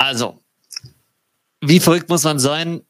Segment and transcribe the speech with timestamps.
[0.00, 0.40] Also,
[1.60, 2.80] wie verrückt muss man sein?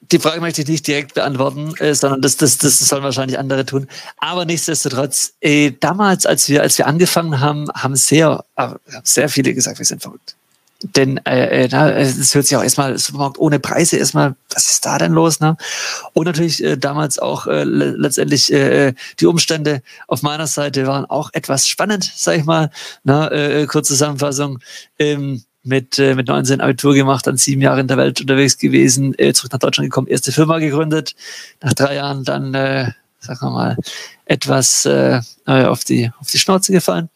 [0.00, 3.66] Die Frage möchte ich nicht direkt beantworten, äh, sondern das, das, das sollen wahrscheinlich andere
[3.66, 3.86] tun.
[4.16, 8.70] Aber nichtsdestotrotz, äh, damals, als wir, als wir angefangen haben, haben sehr, äh,
[9.04, 10.34] sehr viele gesagt, wir sind verrückt.
[10.82, 14.96] Denn äh, äh, es hört sich auch erstmal Supermarkt ohne Preise erstmal, was ist da
[14.96, 15.40] denn los?
[15.40, 15.58] Ne?
[16.14, 21.30] Und natürlich äh, damals auch äh, letztendlich äh, die Umstände auf meiner Seite waren auch
[21.34, 22.70] etwas spannend, sag ich mal.
[23.04, 23.30] Ne?
[23.30, 24.60] Äh, kurze Zusammenfassung.
[24.98, 29.14] Ähm, mit, äh, mit 19 Abitur gemacht, dann sieben Jahre in der Welt unterwegs gewesen,
[29.18, 31.14] äh, zurück nach Deutschland gekommen, erste Firma gegründet,
[31.60, 33.76] nach drei Jahren dann, äh, sagen wir mal,
[34.24, 37.10] etwas äh, auf, die, auf die Schnauze gefallen.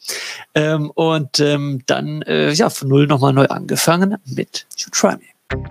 [0.55, 5.65] Ähm, und ähm, dann äh, ja von null nochmal neu angefangen mit You Try Me.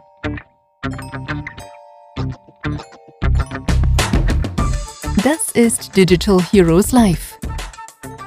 [5.24, 7.38] Das ist Digital Heroes Live,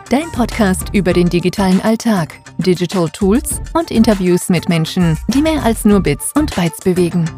[0.09, 5.85] dein Podcast über den digitalen Alltag Digital Tools und Interviews mit Menschen, die mehr als
[5.85, 7.31] nur Bits und Bytes bewegen.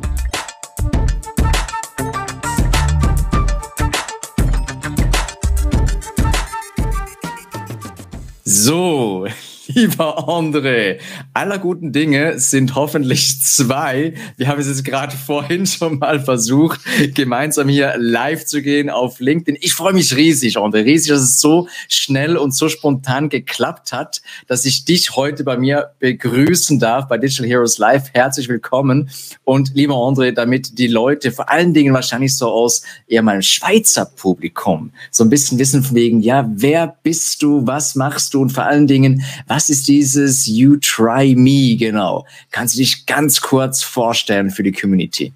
[8.43, 9.27] So,
[9.71, 10.99] Lieber André,
[11.35, 14.15] aller guten Dinge sind hoffentlich zwei.
[14.39, 16.81] Wir haben es jetzt gerade vorhin schon mal versucht,
[17.15, 19.59] gemeinsam hier live zu gehen auf LinkedIn.
[19.61, 24.23] Ich freue mich riesig, André, riesig, dass es so schnell und so spontan geklappt hat,
[24.47, 28.15] dass ich dich heute bei mir begrüßen darf bei Digital Heroes Live.
[28.15, 29.11] Herzlich willkommen.
[29.45, 34.07] Und lieber André, damit die Leute vor allen Dingen wahrscheinlich so aus eher mal Schweizer
[34.07, 38.51] Publikum so ein bisschen wissen von wegen, ja, wer bist du, was machst du und
[38.51, 42.25] vor allen Dingen, was was ist dieses You Try Me genau?
[42.53, 45.33] Kannst du dich ganz kurz vorstellen für die Community?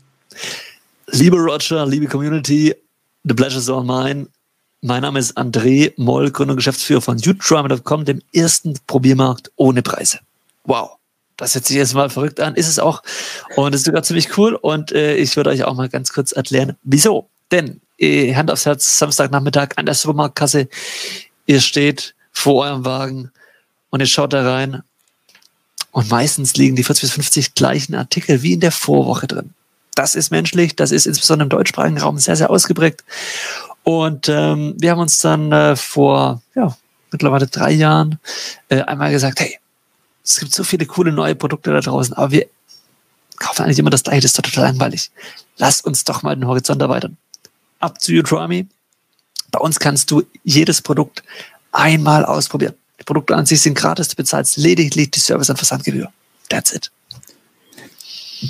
[1.08, 2.72] Liebe Roger, liebe Community,
[3.24, 4.28] the pleasure is all mine.
[4.80, 10.20] Mein Name ist André Moll, Gründer und Geschäftsführer von YouTryme.com, dem ersten Probiermarkt ohne Preise.
[10.66, 10.90] Wow.
[11.36, 13.02] Das hört sich jetzt mal verrückt an, ist es auch.
[13.56, 14.54] Und es ist sogar ziemlich cool.
[14.54, 17.28] Und äh, ich würde euch auch mal ganz kurz erklären, wieso.
[17.50, 20.68] Denn, äh, Hand aufs Herz, Samstagnachmittag an der Supermarktkasse,
[21.46, 23.32] ihr steht vor eurem Wagen,
[23.92, 24.82] und ihr schaut da rein
[25.92, 29.54] und meistens liegen die 40 bis 50 gleichen Artikel wie in der Vorwoche drin.
[29.94, 33.04] Das ist menschlich, das ist insbesondere im deutschsprachigen Raum sehr, sehr ausgeprägt.
[33.84, 36.74] Und ähm, wir haben uns dann äh, vor ja,
[37.10, 38.18] mittlerweile drei Jahren
[38.70, 39.58] äh, einmal gesagt, hey,
[40.24, 42.46] es gibt so viele coole neue Produkte da draußen, aber wir
[43.36, 45.10] kaufen eigentlich immer das gleiche, das ist doch total langweilig.
[45.58, 47.18] Lass uns doch mal den Horizont erweitern.
[47.80, 48.66] Up to you, me.
[49.50, 51.22] Bei uns kannst du jedes Produkt
[51.72, 52.74] einmal ausprobieren.
[53.02, 56.12] Die Produkte an sich sind gratis, du bezahlst lediglich die Service- und Versandgebühr.
[56.48, 56.92] That's it.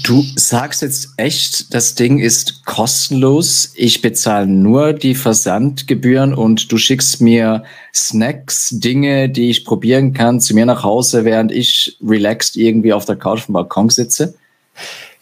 [0.02, 3.72] Du sagst jetzt echt, das Ding ist kostenlos.
[3.76, 7.64] Ich bezahle nur die Versandgebühren und du schickst mir
[7.94, 13.06] Snacks, Dinge, die ich probieren kann, zu mir nach Hause, während ich relaxed irgendwie auf
[13.06, 14.34] der Couch vom Balkon sitze.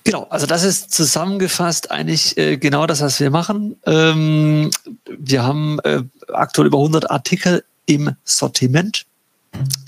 [0.03, 3.77] Genau, also das ist zusammengefasst eigentlich äh, genau das, was wir machen.
[3.87, 4.73] Ähm,
[5.07, 6.03] wir haben äh,
[6.33, 9.07] aktuell über 100 Artikel im Sortiment.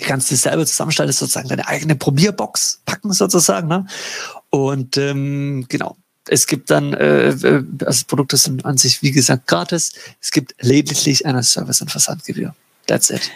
[0.00, 3.68] Die kannst du selber zusammenstellen, ist sozusagen deine eigene Probierbox packen sozusagen.
[3.68, 3.86] Ne?
[4.50, 5.96] Und ähm, genau,
[6.28, 9.92] es gibt dann, äh, äh, also Produkte sind an sich, wie gesagt, gratis.
[10.20, 12.54] Es gibt lediglich eine Service- und Versandgebühr.
[12.86, 13.30] That's it.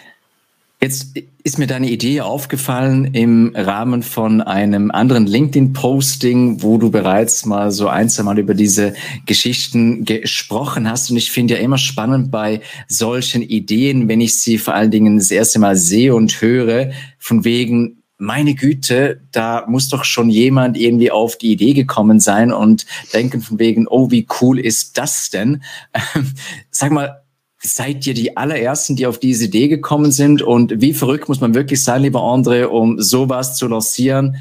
[0.79, 7.47] Jetzt ist mir deine Idee aufgefallen im Rahmen von einem anderen LinkedIn-Posting, wo du bereits
[7.47, 8.93] mal so ein, zwei Mal über diese
[9.25, 11.09] Geschichten gesprochen hast.
[11.09, 15.17] Und ich finde ja immer spannend bei solchen Ideen, wenn ich sie vor allen Dingen
[15.17, 20.77] das erste Mal sehe und höre, von wegen, meine Güte, da muss doch schon jemand
[20.77, 25.29] irgendwie auf die Idee gekommen sein und denken von wegen, oh, wie cool ist das
[25.31, 25.63] denn?
[26.71, 27.23] Sag mal,
[27.67, 30.41] Seid ihr die allerersten, die auf diese Idee gekommen sind?
[30.41, 34.37] Und wie verrückt muss man wirklich sein, lieber André, um sowas zu lancieren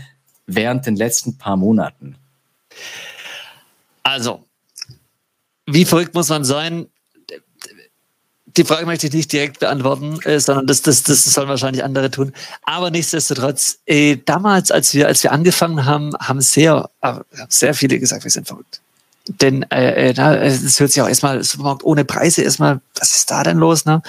[0.47, 2.17] während den letzten paar Monaten?
[4.05, 4.45] Also,
[5.67, 6.87] wie verrückt muss man sein?
[8.57, 12.11] Die Frage möchte ich nicht direkt beantworten, äh, sondern das, das, das sollen wahrscheinlich andere
[12.11, 12.33] tun.
[12.63, 17.15] Aber nichtsdestotrotz, äh, damals, als wir, als wir angefangen haben, haben sehr, äh,
[17.49, 18.81] sehr viele gesagt, wir sind verrückt.
[19.29, 23.43] Denn äh, äh, es hört sich auch erstmal Supermarkt ohne Preise erstmal, was ist da
[23.43, 23.85] denn los?
[23.85, 24.03] Ne?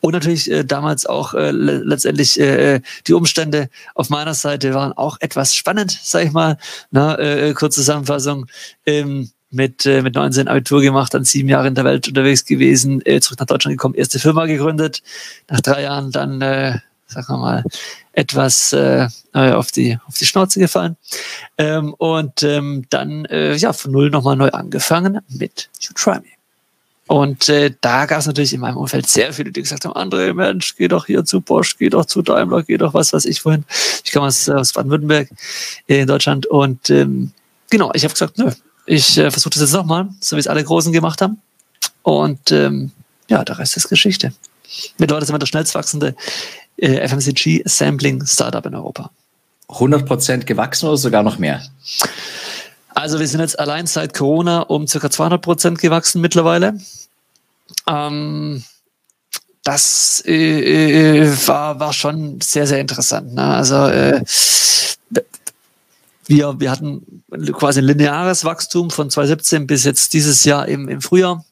[0.00, 5.16] Und natürlich äh, damals auch äh, letztendlich äh, die Umstände auf meiner Seite waren auch
[5.20, 6.58] etwas spannend, sag ich mal.
[6.90, 7.18] Ne?
[7.18, 8.46] Äh, kurze Zusammenfassung.
[8.84, 13.00] Ähm, mit, äh, mit 19 Abitur gemacht, dann sieben Jahre in der Welt unterwegs gewesen,
[13.06, 15.02] äh, zurück nach Deutschland gekommen, erste Firma gegründet,
[15.48, 17.64] nach drei Jahren dann äh, sagen wir mal,
[18.12, 20.96] etwas äh, auf, die, auf die Schnauze gefallen.
[21.56, 26.38] Ähm, und ähm, dann äh, ja von null nochmal neu angefangen mit You Try Me.
[27.08, 30.34] Und äh, da gab es natürlich in meinem Umfeld sehr viele, die gesagt haben, André,
[30.34, 33.42] Mensch, geh doch hier zu Bosch, geh doch zu Daimler, geh doch was weiß ich
[33.46, 33.64] wohin.
[34.04, 35.30] Ich komme aus, aus Baden-Württemberg
[35.88, 36.44] äh, in Deutschland.
[36.46, 37.32] Und ähm,
[37.70, 38.50] genau, ich habe gesagt, nö,
[38.84, 41.40] ich äh, versuche das jetzt nochmal, so wie es alle Großen gemacht haben.
[42.02, 42.90] Und ähm,
[43.28, 44.34] ja, der Rest ist Geschichte.
[44.98, 46.14] Mittlerweile sind wir der schnellst wachsende
[46.78, 49.10] äh, FMCG-Sampling-Startup in Europa.
[49.68, 51.62] 100% gewachsen oder sogar noch mehr?
[52.94, 55.10] Also wir sind jetzt allein seit Corona um ca.
[55.10, 56.78] 200 Prozent gewachsen mittlerweile.
[57.86, 58.64] Ähm,
[59.62, 63.34] das äh, äh, war, war schon sehr, sehr interessant.
[63.34, 63.42] Ne?
[63.42, 64.24] Also äh,
[66.26, 67.22] wir, wir hatten
[67.52, 71.44] quasi ein lineares Wachstum von 2017 bis jetzt dieses Jahr im, im Frühjahr.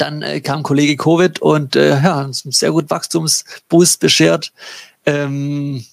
[0.00, 4.52] Dann äh, kam Kollege Covid und äh, ja, uns einen sehr gut Wachstumsboost beschert.
[5.06, 5.84] Ähm,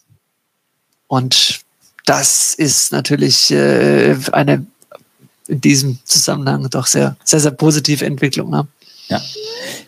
[1.08, 1.62] und
[2.06, 4.66] das ist natürlich äh, eine
[5.48, 8.50] in diesem Zusammenhang doch sehr, sehr, sehr positive Entwicklung.
[8.50, 8.68] Ne?
[9.10, 9.22] Ja.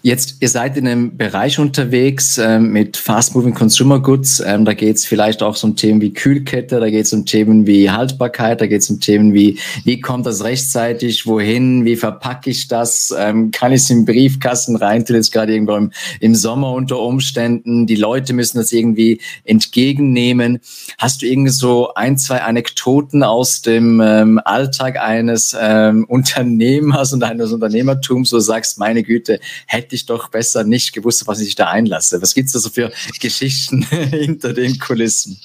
[0.02, 4.42] Jetzt, ihr seid in einem Bereich unterwegs ähm, mit Fast-Moving Consumer Goods.
[4.46, 7.68] Ähm, da geht es vielleicht auch um Themen wie Kühlkette, da geht es um Themen
[7.68, 12.50] wie Haltbarkeit, da geht es um Themen wie, wie kommt das rechtzeitig, wohin, wie verpacke
[12.50, 16.72] ich das, ähm, kann ich es im Briefkasten reintun, jetzt gerade irgendwo im, im Sommer
[16.72, 17.86] unter Umständen.
[17.86, 20.60] Die Leute müssen das irgendwie entgegennehmen.
[20.98, 27.24] Hast du irgendwie so ein, zwei Anekdoten aus dem ähm, Alltag eines ähm, Unternehmers und
[27.24, 31.56] eines Unternehmertums, wo du sagst, meine Güte, hätte ich doch besser nicht gewusst, was ich
[31.56, 32.22] da einlasse.
[32.22, 35.38] Was gibt es da so für Geschichten hinter den Kulissen?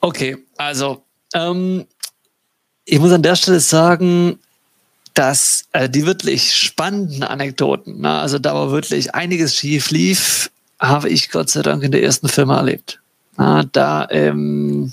[0.00, 1.02] Okay, also
[1.34, 1.86] ähm,
[2.84, 4.38] ich muss an der Stelle sagen,
[5.14, 11.08] dass äh, die wirklich spannenden Anekdoten, na, also da war wirklich einiges schief lief, habe
[11.08, 13.00] ich Gott sei Dank in der ersten Firma erlebt.
[13.36, 14.92] Na, da ähm,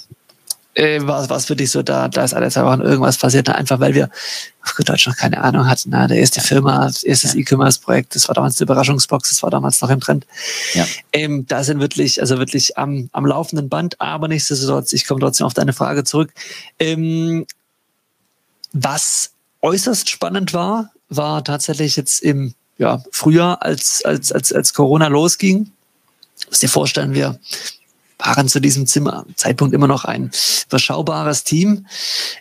[0.75, 3.94] äh, war es wirklich so, da, da ist alle zwei Wochen irgendwas passiert, einfach weil
[3.94, 4.10] wir
[4.64, 5.90] auf gut Deutsch noch keine Ahnung hatten.
[5.90, 7.36] Na, der erste Firma, das erste ja.
[7.36, 10.25] E-Commerce-Projekt, das war damals die Überraschungsbox, das war damals noch im Trend.
[10.74, 10.86] Ja.
[11.12, 15.46] Ähm, da sind wirklich, also wirklich am, am laufenden Band, aber nichtsdestotrotz, ich komme trotzdem
[15.46, 16.31] auf deine Frage zurück.
[16.80, 17.46] Ähm,
[18.72, 19.31] was
[19.62, 25.66] äußerst spannend war, war tatsächlich jetzt im ja, Frühjahr, als, als, als, als Corona losging.
[26.42, 27.40] Du musst dir vorstellen, wir
[28.24, 30.31] waren zu diesem Zimmer, Zeitpunkt immer noch ein
[30.68, 31.86] überschaubares Team.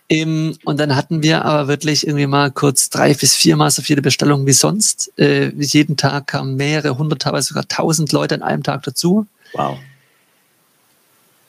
[0.08, 4.02] Ähm, und dann hatten wir aber wirklich irgendwie mal kurz drei bis viermal so viele
[4.02, 5.12] Bestellungen wie sonst.
[5.18, 9.26] Äh, jeden Tag kamen mehrere hundert, teilweise sogar tausend Leute an einem Tag dazu.
[9.54, 9.78] Wow.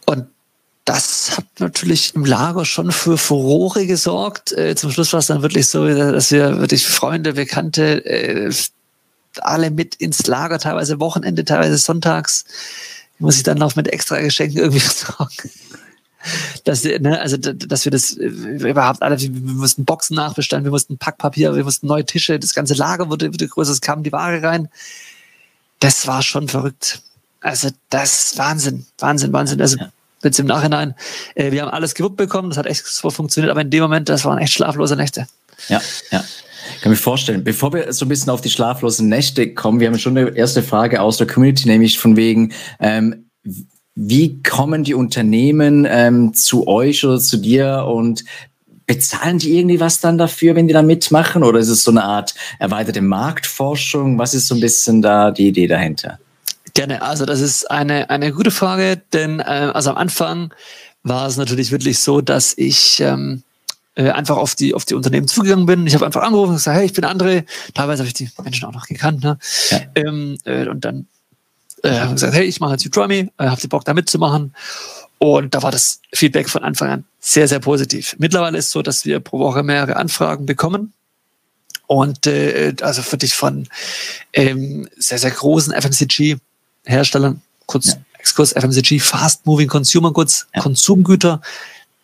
[0.06, 0.26] Und
[0.86, 4.52] das hat natürlich im Lager schon für Furore gesorgt.
[4.52, 8.54] Äh, zum Schluss war es dann wirklich so, dass wir wirklich Freunde, Bekannte, äh,
[9.40, 12.46] alle mit ins Lager, teilweise Wochenende, teilweise sonntags
[13.20, 15.52] muss ich dann noch mit extra Geschenken irgendwie sorgen.
[16.64, 20.98] Dass, ne, also, dass wir das äh, überhaupt alle, wir mussten Boxen nachbestellen, wir mussten
[20.98, 24.42] Packpapier, wir mussten neue Tische, das ganze Lager wurde, wurde größer, es kam die Ware
[24.42, 24.70] rein.
[25.80, 27.02] Das war schon verrückt.
[27.42, 29.60] Also, das ist Wahnsinn, Wahnsinn, Wahnsinn.
[29.60, 29.78] Also,
[30.24, 30.96] jetzt im Nachhinein,
[31.36, 34.08] äh, wir haben alles gewuppt bekommen, das hat echt so funktioniert, aber in dem Moment,
[34.08, 35.28] das waren echt schlaflose Nächte.
[35.68, 35.82] Ja,
[36.12, 36.24] ja.
[36.82, 37.44] Kann mir vorstellen.
[37.44, 40.64] Bevor wir so ein bisschen auf die schlaflosen Nächte kommen, wir haben schon eine erste
[40.64, 43.30] Frage aus der Community, nämlich von wegen, ähm,
[43.96, 48.24] wie kommen die Unternehmen ähm, zu euch oder zu dir und
[48.86, 51.44] bezahlen die irgendwie was dann dafür, wenn die da mitmachen?
[51.44, 54.18] Oder ist es so eine Art erweiterte Marktforschung?
[54.18, 56.20] Was ist so ein bisschen da die Idee dahinter?
[56.74, 57.02] Gerne.
[57.02, 60.54] Also das ist eine, eine gute Frage, denn äh, also am Anfang
[61.04, 63.44] war es natürlich wirklich so, dass ich ähm,
[63.96, 65.86] äh, einfach auf die, auf die Unternehmen zugegangen bin.
[65.88, 67.46] Ich habe einfach angerufen und gesagt, hey, ich bin André.
[67.74, 69.24] Teilweise habe ich die Menschen auch noch gekannt.
[69.24, 69.38] Ne?
[69.70, 69.82] Ja.
[69.96, 71.08] Ähm, äh, und dann
[71.84, 74.56] äh, gesagt, hey, ich mache jetzt Udemy, äh, habt ihr Bock da mitzumachen?
[75.20, 78.16] Und da war das Feedback von Anfang an sehr, sehr positiv.
[78.18, 80.94] Mittlerweile ist es so, dass wir pro Woche mehrere Anfragen bekommen.
[81.88, 83.68] Und äh, also für dich von
[84.34, 87.94] ähm, sehr, sehr großen FMCG-Herstellern, kurz ja.
[88.20, 90.62] Exkurs FMCG, Fast Moving Consumer Goods, ja.
[90.62, 91.42] Konsumgüter,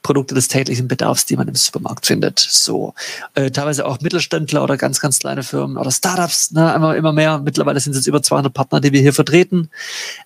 [0.02, 2.40] Produkte des täglichen Bedarfs, die man im Supermarkt findet.
[2.40, 2.94] So
[3.36, 7.40] äh, teilweise auch Mittelständler oder ganz, ganz kleine Firmen oder Startups, ne, immer, immer mehr.
[7.40, 9.70] Mittlerweile sind es über 200 Partner, die wir hier vertreten,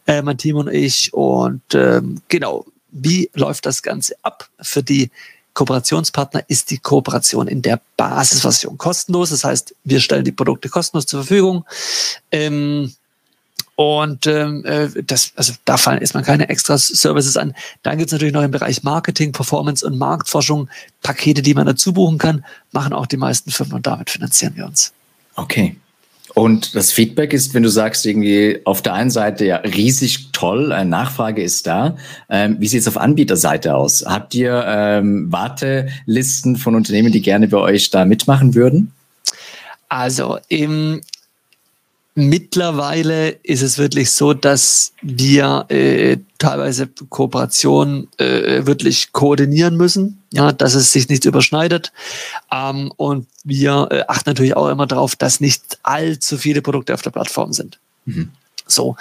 [0.05, 1.13] äh, mein Team und ich.
[1.13, 4.49] Und ähm, genau, wie läuft das Ganze ab?
[4.61, 5.09] Für die
[5.53, 9.29] Kooperationspartner ist die Kooperation in der Basisversion kostenlos.
[9.29, 11.65] Das heißt, wir stellen die Produkte kostenlos zur Verfügung.
[12.31, 12.93] Ähm,
[13.75, 17.55] und ähm, äh, das, also da fallen erstmal keine extra Services an.
[17.81, 20.69] Dann gibt es natürlich noch im Bereich Marketing, Performance und Marktforschung
[21.01, 24.65] Pakete, die man dazu buchen kann, machen auch die meisten Firmen und damit finanzieren wir
[24.65, 24.93] uns.
[25.35, 25.75] Okay.
[26.35, 30.71] Und das Feedback ist, wenn du sagst, irgendwie auf der einen Seite ja riesig toll,
[30.71, 31.95] eine Nachfrage ist da.
[32.29, 34.03] Ähm, wie sieht es auf Anbieterseite aus?
[34.05, 38.91] Habt ihr ähm, Wartelisten von Unternehmen, die gerne bei euch da mitmachen würden?
[39.89, 41.01] Also im
[42.15, 50.51] Mittlerweile ist es wirklich so, dass wir äh, teilweise Kooperationen äh, wirklich koordinieren müssen, ja,
[50.51, 51.91] dass es sich nicht überschneidet.
[52.51, 57.01] Ähm, und wir äh, achten natürlich auch immer darauf, dass nicht allzu viele Produkte auf
[57.01, 57.79] der Plattform sind.
[58.05, 58.29] Mhm.
[58.67, 58.95] So,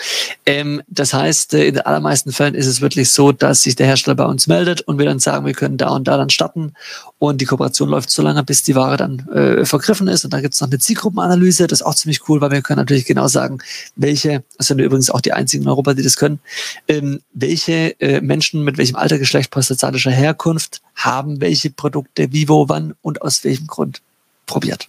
[0.45, 3.87] ähm, das heißt, äh, in den allermeisten Fällen ist es wirklich so, dass sich der
[3.87, 6.75] Hersteller bei uns meldet und wir dann sagen, wir können da und da dann starten.
[7.19, 10.25] Und die Kooperation läuft so lange, bis die Ware dann äh, vergriffen ist.
[10.25, 12.79] Und dann gibt es noch eine Zielgruppenanalyse, das ist auch ziemlich cool, weil wir können
[12.79, 13.59] natürlich genau sagen,
[13.97, 16.41] welche, das sind übrigens auch die einzigen in Europa, die das können,
[16.89, 22.69] ähm, welche äh, Menschen mit welchem Alter, Geschlecht, postazalischer Herkunft haben welche Produkte, wie, wo,
[22.69, 24.03] wann und aus welchem Grund
[24.47, 24.89] probiert.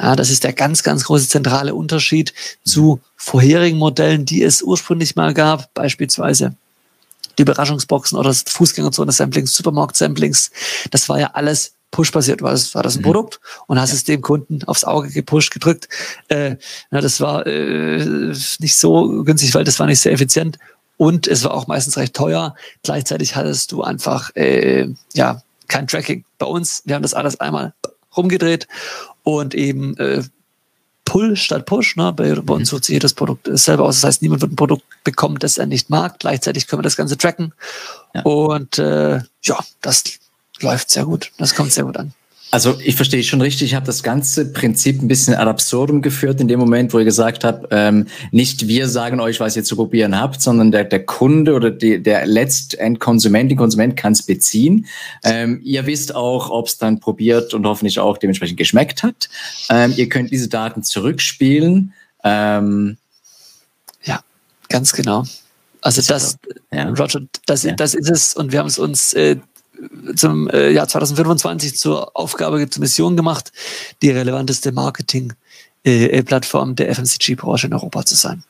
[0.00, 2.32] Ja, das ist der ganz, ganz große zentrale Unterschied
[2.64, 6.54] zu vorherigen Modellen, die es ursprünglich mal gab, beispielsweise
[7.36, 10.50] die Überraschungsboxen oder das Fußgängerzone-Samplings, Supermarkt-Samplings.
[10.90, 12.40] Das war ja alles push-basiert.
[12.40, 13.04] War das, war das ein mhm.
[13.04, 13.96] Produkt und hast ja.
[13.96, 15.88] es dem Kunden aufs Auge gepusht, gedrückt.
[16.28, 16.56] Äh,
[16.90, 20.58] na, das war äh, nicht so günstig, weil das war nicht sehr effizient
[20.96, 22.54] und es war auch meistens recht teuer.
[22.82, 26.24] Gleichzeitig hattest du einfach äh, ja kein Tracking.
[26.38, 27.74] Bei uns, wir haben das alles einmal
[28.16, 28.66] rumgedreht
[29.22, 30.22] und eben äh,
[31.04, 31.96] Pull statt Push.
[31.96, 32.12] Ne?
[32.12, 32.76] Bei, bei uns mhm.
[32.76, 33.96] wird sich jedes Produkt selber aus.
[33.96, 36.20] Das heißt, niemand wird ein Produkt bekommen, das er nicht mag.
[36.20, 37.52] Gleichzeitig können wir das Ganze tracken.
[38.14, 38.22] Ja.
[38.22, 40.04] Und äh, ja, das
[40.60, 41.32] läuft sehr gut.
[41.38, 42.12] Das kommt sehr gut an.
[42.52, 46.40] Also ich verstehe schon richtig, ich habe das ganze Prinzip ein bisschen ad absurdum geführt
[46.40, 49.76] in dem Moment, wo ihr gesagt habt, ähm, nicht wir sagen euch, was ihr zu
[49.76, 54.86] probieren habt, sondern der, der Kunde oder die, der Letztendkonsument, die Konsument kann es beziehen.
[55.22, 59.28] Ähm, ihr wisst auch, ob es dann probiert und hoffentlich auch dementsprechend geschmeckt hat.
[59.68, 61.92] Ähm, ihr könnt diese Daten zurückspielen.
[62.24, 62.96] Ähm,
[64.02, 64.20] ja,
[64.68, 65.24] ganz genau.
[65.82, 66.36] Also das,
[66.72, 66.88] ja.
[66.90, 67.72] Roger, das, ja.
[67.72, 69.36] das ist es und wir haben es uns äh,
[70.14, 73.52] zum äh, Jahr 2025 zur Aufgabe, zur Mission gemacht,
[74.02, 78.44] die relevanteste Marketing-Plattform äh, der FMCG-Branche in Europa zu sein.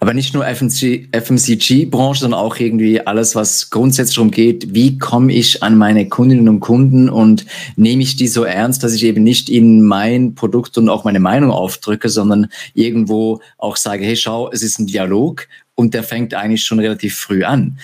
[0.00, 5.62] Aber nicht nur FMCG-Branche, sondern auch irgendwie alles, was grundsätzlich darum geht, wie komme ich
[5.62, 7.44] an meine Kundinnen und Kunden und
[7.76, 11.20] nehme ich die so ernst, dass ich eben nicht ihnen mein Produkt und auch meine
[11.20, 16.34] Meinung aufdrücke, sondern irgendwo auch sage, hey, schau, es ist ein Dialog und der fängt
[16.34, 17.78] eigentlich schon relativ früh an.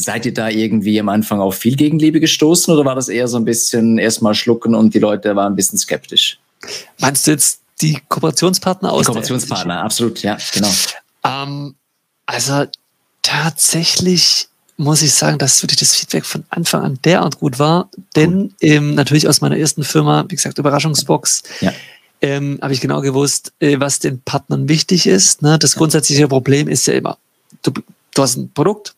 [0.00, 3.36] Seid ihr da irgendwie am Anfang auf viel Gegenliebe gestoßen oder war das eher so
[3.36, 6.38] ein bisschen erstmal schlucken und die Leute waren ein bisschen skeptisch?
[7.00, 9.00] Meinst du jetzt die Kooperationspartner aus?
[9.00, 10.70] Die Kooperationspartner, absolut, ja, genau.
[11.24, 11.74] Ähm,
[12.26, 12.64] also
[13.22, 18.54] tatsächlich muss ich sagen, dass wirklich das Feedback von Anfang an derart gut war, denn
[18.60, 21.72] ähm, natürlich aus meiner ersten Firma, wie gesagt, Überraschungsbox, ja.
[22.22, 25.42] ähm, habe ich genau gewusst, äh, was den Partnern wichtig ist.
[25.42, 25.58] Ne?
[25.58, 27.18] Das grundsätzliche Problem ist ja immer,
[27.62, 27.72] du,
[28.14, 28.94] du hast ein Produkt,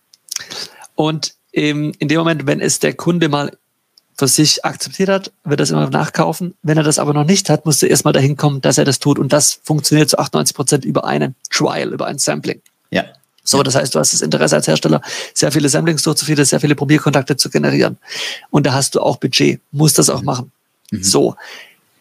[1.01, 3.57] und ähm, in dem Moment, wenn es der Kunde mal
[4.19, 6.53] für sich akzeptiert hat, wird er es immer nachkaufen.
[6.63, 8.99] Wenn er das aber noch nicht hat, musst du erstmal dahin kommen, dass er das
[8.99, 9.19] tut.
[9.19, 12.61] Und das funktioniert zu 98 Prozent über einen Trial, über ein Sampling.
[12.91, 13.07] Ja.
[13.43, 15.01] So, das heißt, du hast das Interesse als Hersteller,
[15.33, 17.97] sehr viele Samplings durchzuführen, sehr viele Probierkontakte zu generieren.
[18.51, 20.53] Und da hast du auch Budget, musst das auch machen.
[20.91, 21.03] Mhm.
[21.03, 21.35] So.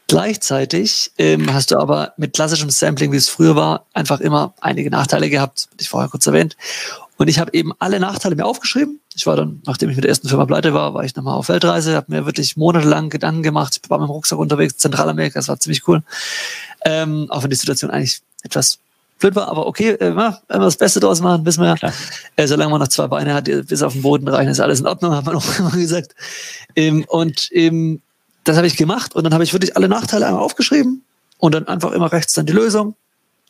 [0.08, 4.90] Gleichzeitig ähm, hast du aber mit klassischem Sampling, wie es früher war, einfach immer einige
[4.90, 6.58] Nachteile gehabt, die ich vorher kurz erwähnt.
[7.20, 9.02] Und ich habe eben alle Nachteile mir aufgeschrieben.
[9.14, 11.50] Ich war dann, nachdem ich mit der ersten Firma pleite war, war ich nochmal auf
[11.50, 13.78] Weltreise, habe mir wirklich monatelang Gedanken gemacht.
[13.84, 16.02] Ich war mit dem Rucksack unterwegs, Zentralamerika, das war ziemlich cool.
[16.86, 18.80] Ähm, auch wenn die Situation eigentlich etwas
[19.20, 21.92] blöd war, aber okay, äh, wenn wir das Beste draus machen, wissen wir ja.
[22.38, 24.88] Äh, solange man noch zwei Beine hat, bis auf den Boden reichen, ist alles in
[24.88, 26.16] Ordnung, hat man auch immer gesagt.
[26.78, 28.02] Ähm, und ähm,
[28.46, 31.04] das habe ich gemacht und dann habe ich wirklich alle Nachteile einmal aufgeschrieben
[31.38, 32.96] und dann einfach immer rechts dann die Lösung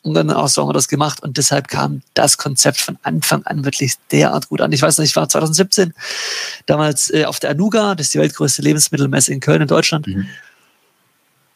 [0.02, 3.42] und dann auch so haben wir das gemacht und deshalb kam das Konzept von Anfang
[3.44, 4.72] an wirklich derart gut an.
[4.72, 5.92] Ich weiß nicht, ich war 2017
[6.66, 10.06] damals äh, auf der Anuga, das ist die weltgrößte Lebensmittelmesse in Köln in Deutschland.
[10.06, 10.26] Mhm.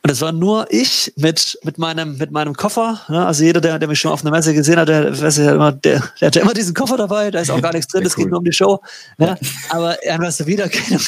[0.03, 3.01] Und es war nur ich mit, mit, meinem, mit meinem Koffer.
[3.09, 3.25] Ne?
[3.25, 5.73] Also jeder, der, der mich schon auf einer Messe gesehen hat, der, weiß ja immer,
[5.73, 8.15] der, der hat ja immer diesen Koffer dabei, da ist auch gar nichts drin, es
[8.19, 8.25] cool.
[8.25, 8.83] geht nur um die Show.
[9.17, 9.39] Ne?
[9.71, 11.01] Aber einfach so Wiedererkennung.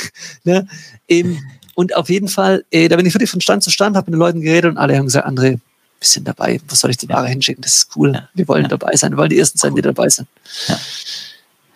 [0.45, 0.66] Ne?
[1.09, 1.38] Eben,
[1.75, 4.14] und auf jeden Fall, äh, da bin ich wirklich von Stand zu Stand, habe mit
[4.14, 5.59] den Leuten geredet und alle haben gesagt, André,
[6.06, 6.60] bisschen dabei.
[6.68, 7.62] Was soll ich die Ware hinschicken?
[7.62, 8.12] Das ist cool.
[8.14, 8.28] Ja.
[8.34, 8.68] Wir wollen ja.
[8.68, 9.12] dabei sein.
[9.12, 9.76] Wir wollen die Ersten sein, cool.
[9.76, 10.28] die dabei sind.
[10.68, 10.78] Ja.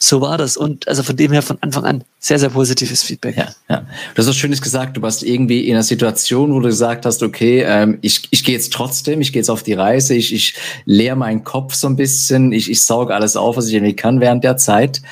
[0.02, 0.56] So war das.
[0.56, 3.36] Und also von dem her von Anfang an sehr, sehr positives Feedback.
[3.36, 3.80] Ja, ja.
[4.14, 4.96] Du hast was Schönes gesagt.
[4.96, 8.54] Du warst irgendwie in einer Situation, wo du gesagt hast, okay, ähm, ich, ich gehe
[8.54, 10.54] jetzt trotzdem, ich gehe jetzt auf die Reise, ich, ich
[10.86, 14.20] leere meinen Kopf so ein bisschen, ich, ich sauge alles auf, was ich irgendwie kann
[14.20, 15.02] während der Zeit.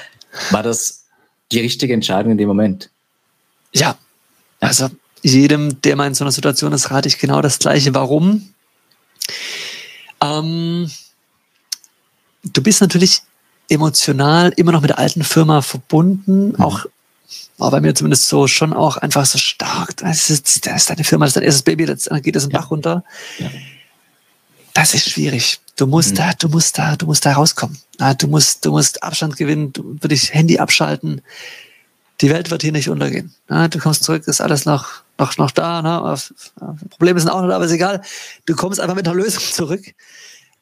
[0.50, 1.04] War das
[1.52, 2.90] die richtige Entscheidung in dem Moment?
[3.74, 3.98] Ja.
[4.60, 4.88] Also
[5.22, 7.94] jedem, der mal in so einer Situation ist, rate ich genau das Gleiche.
[7.94, 8.54] Warum?
[10.22, 10.90] Ähm,
[12.44, 13.22] du bist natürlich
[13.68, 16.60] emotional immer noch mit der alten Firma verbunden, mhm.
[16.60, 16.86] auch
[17.58, 19.96] war bei mir zumindest so schon auch einfach so stark.
[19.98, 22.50] Das ist, das ist deine Firma, das ist dein erstes Baby, dann geht es im
[22.50, 23.04] Bach runter.
[23.38, 23.50] Ja.
[24.74, 25.60] Das ist schwierig.
[25.76, 26.16] Du musst mhm.
[26.16, 27.78] da, du musst da, du musst da rauskommen.
[28.18, 31.20] Du musst, du musst Abstand gewinnen, du würdest Handy abschalten.
[32.20, 33.34] Die Welt wird hier nicht untergehen.
[33.48, 35.82] Du kommst zurück, ist alles noch, noch, noch da.
[35.82, 36.16] Ne?
[36.90, 38.02] Probleme sind auch noch da, aber ist egal.
[38.46, 39.82] Du kommst einfach mit einer Lösung zurück.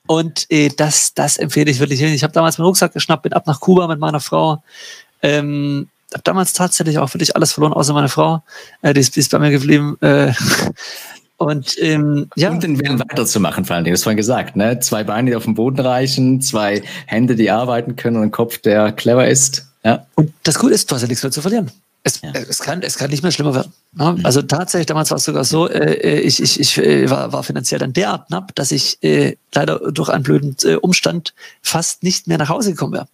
[0.07, 2.01] Und äh, das, das empfehle ich wirklich.
[2.01, 4.63] Ich habe damals meinen Rucksack geschnappt, bin ab nach Kuba mit meiner Frau.
[5.23, 8.43] Ähm, habe damals tatsächlich auch wirklich alles verloren, außer meine Frau.
[8.83, 9.97] Äh, die, ist, die ist bei mir geblieben.
[10.01, 10.33] Äh,
[11.37, 12.51] und ähm, ja.
[12.51, 14.79] Und den Willen weiterzumachen, vor allen Dingen, das vorhin gesagt, ne?
[14.79, 18.59] Zwei Beine, die auf dem Boden reichen, zwei Hände, die arbeiten können und ein Kopf,
[18.59, 19.67] der clever ist.
[19.85, 20.07] Ja.
[20.15, 21.71] Und das Gute ist, du hast ja nichts mehr zu verlieren.
[22.07, 22.31] Es, ja.
[22.31, 23.73] es, kann, es kann nicht mehr schlimmer werden.
[23.93, 24.13] Ne?
[24.13, 24.25] Mhm.
[24.25, 27.43] Also tatsächlich, damals war es sogar so, äh, äh, ich, ich, ich äh, war, war
[27.43, 32.29] finanziell dann derart knapp, dass ich äh, leider durch einen blöden äh, Umstand fast nicht
[32.29, 33.09] mehr nach Hause gekommen wäre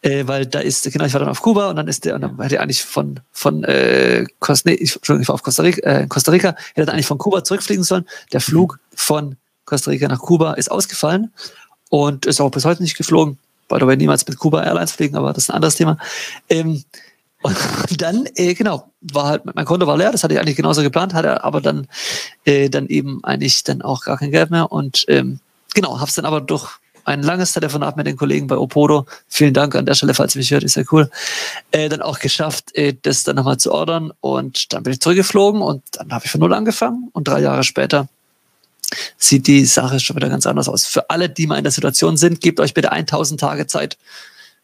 [0.00, 2.22] äh, weil da ist, genau, ich war dann auf Kuba und dann ist der, und
[2.22, 5.80] dann hätte er eigentlich von, von äh, Costa, nee, ich, ich war auf Costa Rica,
[5.82, 8.06] äh, Costa Rica, hätte er eigentlich von Kuba zurückfliegen sollen.
[8.32, 11.32] Der Flug von Costa Rica nach Kuba ist ausgefallen
[11.90, 13.36] und ist auch bis heute nicht geflogen.
[13.68, 15.98] By the way, niemals mit Kuba Airlines fliegen, aber das ist ein anderes Thema.
[16.48, 16.84] Ähm,
[17.46, 17.56] und
[18.02, 21.14] dann, äh, genau, war halt, mein Konto war leer, das hatte ich eigentlich genauso geplant,
[21.14, 21.86] hatte aber dann,
[22.44, 25.38] äh, dann eben eigentlich dann auch gar kein Geld mehr und ähm,
[25.74, 29.06] genau, hab's dann aber durch ein langes Telefonat mit den Kollegen bei Opodo.
[29.28, 31.08] Vielen Dank an der Stelle, falls ihr mich hört, ist ja cool.
[31.70, 35.62] Äh, dann auch geschafft, äh, das dann nochmal zu ordern und dann bin ich zurückgeflogen
[35.62, 38.08] und dann habe ich von null angefangen und drei Jahre später
[39.16, 40.86] sieht die Sache schon wieder ganz anders aus.
[40.86, 43.98] Für alle, die mal in der Situation sind, gebt euch bitte 1000 Tage Zeit.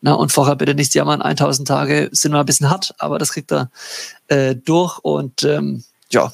[0.02, 3.32] Na, und vorher bitte nicht jammern, 1000 Tage sind mal ein bisschen hart, aber das
[3.32, 3.70] kriegt er
[4.26, 6.32] äh, durch und ähm, ja.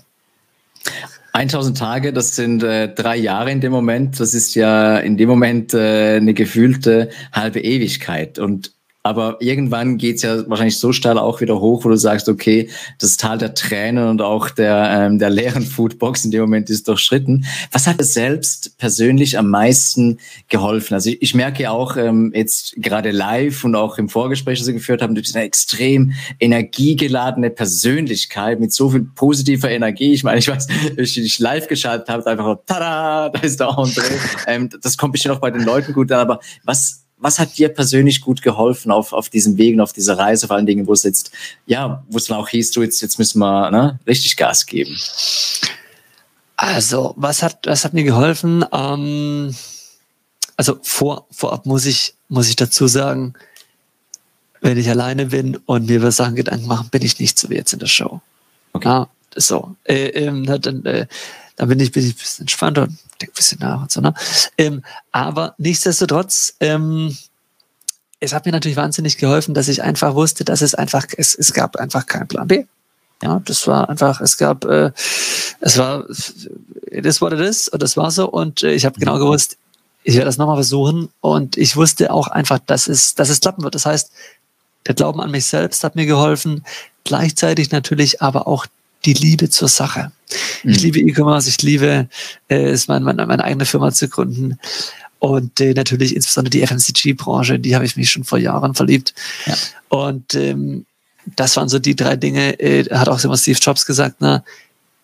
[1.35, 4.19] 1000 Tage, das sind äh, drei Jahre in dem Moment.
[4.19, 8.39] Das ist ja in dem Moment äh, eine gefühlte halbe Ewigkeit.
[8.39, 8.73] Und
[9.03, 13.17] aber irgendwann geht's ja wahrscheinlich so steil auch wieder hoch, wo du sagst, okay, das
[13.17, 17.47] Tal der Tränen und auch der, ähm, der leeren Foodbox in dem Moment ist durchschritten.
[17.73, 20.95] Was hat es selbst persönlich am meisten geholfen?
[20.95, 24.67] Also ich, ich merke ja auch ähm, jetzt gerade live und auch im Vorgespräch, das
[24.67, 30.13] wir geführt haben, du bist eine extrem energiegeladene Persönlichkeit mit so viel positiver Energie.
[30.13, 34.03] Ich meine, ich weiß, ich dich live geschaltet habe, einfach tada, da ist der André.
[34.47, 37.69] Ähm, das kommt bestimmt auch bei den Leuten gut an, aber was was hat dir
[37.69, 40.93] persönlich gut geholfen auf, auf diesem Weg und auf dieser Reise, vor allen Dingen, wo
[40.93, 41.33] es jetzt,
[41.67, 44.97] ja, wo es dann auch hieß, du jetzt, jetzt müssen wir ne, richtig Gas geben?
[46.57, 48.65] Also, was hat, was hat mir geholfen?
[48.73, 49.55] Ähm,
[50.57, 53.35] also vor, vorab muss ich, muss ich dazu sagen,
[54.61, 57.55] wenn ich alleine bin und mir über Sachen Gedanken machen, bin ich nicht so wie
[57.55, 58.21] jetzt in der Show.
[58.73, 58.89] Okay.
[58.89, 59.77] Ja, so.
[59.85, 61.07] Äh, ähm, dann, äh,
[61.59, 64.01] dann bin ich, bin ich ein bisschen entspannter und denke ein bisschen nach und so.
[64.01, 64.15] Ne?
[64.57, 67.17] Ähm, aber nichtsdestotrotz, ähm,
[68.21, 71.53] es hat mir natürlich wahnsinnig geholfen, dass ich einfach wusste, dass es einfach, es, es
[71.53, 72.65] gab einfach keinen Plan B.
[73.23, 74.93] Ja, das war einfach, es gab, äh,
[75.61, 78.99] es war, it is what it is und das war so und äh, ich habe
[79.01, 79.57] genau gewusst,
[80.05, 83.65] ich werde das nochmal versuchen und ich wusste auch einfach, dass es, dass es klappen
[83.65, 83.75] wird.
[83.75, 84.13] Das heißt,
[84.87, 86.65] der Glauben an mich selbst hat mir geholfen,
[87.03, 88.67] gleichzeitig natürlich aber auch
[89.05, 90.13] die Liebe zur Sache.
[90.63, 90.71] Mhm.
[90.71, 92.09] Ich liebe E-Commerce, ich liebe
[92.49, 94.59] äh, es, mein, meine, meine eigene Firma zu gründen.
[95.19, 99.15] Und äh, natürlich insbesondere die FMCG-Branche, die habe ich mich schon vor Jahren verliebt.
[99.47, 99.55] Ja.
[99.89, 100.87] Und ähm,
[101.37, 104.45] das waren so die drei Dinge, äh, hat auch immer Steve Jobs gesagt, na,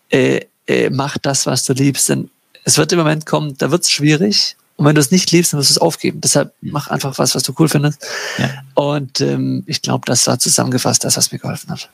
[0.09, 2.09] äh, äh, mach das, was du liebst.
[2.09, 2.29] Denn
[2.63, 4.55] es wird im Moment kommen, da wird es schwierig.
[4.77, 6.21] Und wenn du es nicht liebst, dann wirst du es aufgeben.
[6.21, 6.71] Deshalb mhm.
[6.71, 8.05] mach einfach was, was du cool findest.
[8.37, 8.49] Ja.
[8.73, 11.89] Und ähm, ich glaube, das war zusammengefasst das, was mir geholfen hat.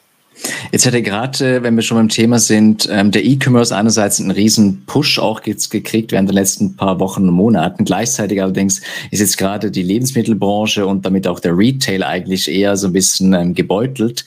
[0.71, 4.31] Jetzt hat er gerade, wenn wir schon beim Thema sind, ähm, der E-Commerce einerseits einen
[4.31, 7.85] riesen Push auch jetzt gekriegt während der letzten paar Wochen und Monaten.
[7.85, 12.87] Gleichzeitig allerdings ist jetzt gerade die Lebensmittelbranche und damit auch der Retail eigentlich eher so
[12.87, 14.25] ein bisschen ähm, gebeutelt.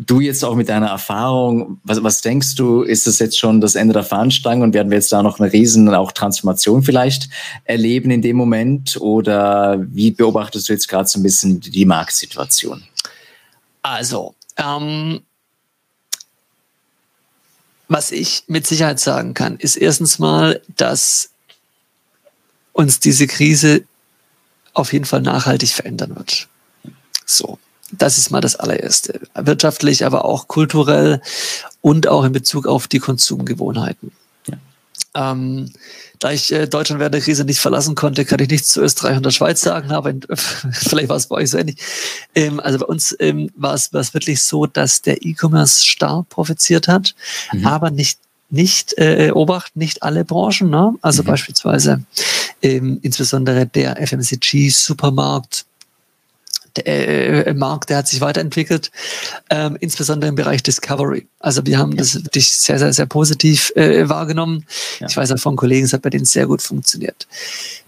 [0.00, 3.74] Du jetzt auch mit deiner Erfahrung, was, was denkst du, ist das jetzt schon das
[3.74, 7.28] Ende der Fahnenstange und werden wir jetzt da noch eine riesen auch Transformation vielleicht
[7.64, 8.96] erleben in dem Moment?
[9.00, 12.84] Oder wie beobachtest du jetzt gerade so ein bisschen die Marktsituation?
[13.82, 15.20] Also, ähm,
[17.88, 21.30] was ich mit Sicherheit sagen kann, ist erstens mal, dass
[22.72, 23.84] uns diese Krise
[24.74, 26.48] auf jeden Fall nachhaltig verändern wird.
[27.26, 27.58] So.
[27.90, 29.18] Das ist mal das allererste.
[29.34, 31.22] Wirtschaftlich, aber auch kulturell
[31.80, 34.12] und auch in Bezug auf die Konsumgewohnheiten.
[34.46, 35.32] Ja.
[35.32, 35.72] Ähm,
[36.18, 39.16] da ich äh, Deutschland während der Krise nicht verlassen konnte, kann ich nichts zu Österreich
[39.16, 40.20] und der Schweiz sagen, aber in,
[40.72, 41.76] vielleicht war es bei euch so ähnlich.
[42.34, 47.14] Ähm, also bei uns ähm, war es wirklich so, dass der E-Commerce stark profitiert hat,
[47.52, 47.66] mhm.
[47.66, 48.18] aber nicht
[48.50, 50.94] nicht äh, Obacht, nicht alle Branchen, ne?
[51.02, 51.26] also mhm.
[51.26, 52.02] beispielsweise
[52.62, 55.66] ähm, insbesondere der FMCG, Supermarkt,
[56.86, 58.90] äh, Markt, der hat sich weiterentwickelt,
[59.50, 61.26] ähm, insbesondere im Bereich Discovery.
[61.38, 61.98] Also wir haben ja.
[61.98, 64.66] das wirklich sehr, sehr, sehr positiv äh, wahrgenommen.
[65.00, 65.06] Ja.
[65.08, 67.26] Ich weiß auch von Kollegen, es hat bei denen sehr gut funktioniert.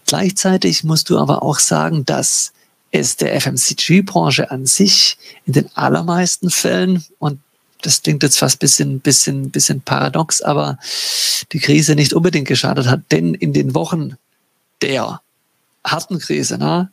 [0.07, 2.53] Gleichzeitig musst du aber auch sagen, dass
[2.91, 7.41] es der FMCG-Branche an sich in den allermeisten Fällen, und
[7.83, 10.79] das klingt jetzt fast bisschen, bisschen, bisschen paradox, aber
[11.53, 14.17] die Krise nicht unbedingt geschadet hat, denn in den Wochen
[14.83, 15.21] der
[15.85, 16.91] harten Krise, na,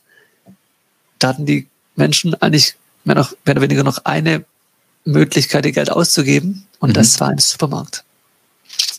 [1.19, 4.45] da hatten die Menschen eigentlich mehr, noch, mehr oder weniger noch eine
[5.05, 6.93] Möglichkeit, ihr Geld auszugeben, und mhm.
[6.93, 8.03] das war im Supermarkt.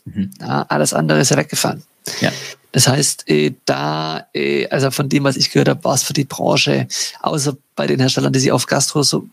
[0.05, 0.31] Mhm.
[0.41, 1.83] Ja, alles andere ist ja weggefallen.
[2.21, 2.33] Ja.
[2.73, 6.13] Das heißt, äh, da, äh, also von dem, was ich gehört habe, war es für
[6.13, 6.87] die Branche,
[7.21, 9.27] außer bei den Herstellern, die sich auf Gastro so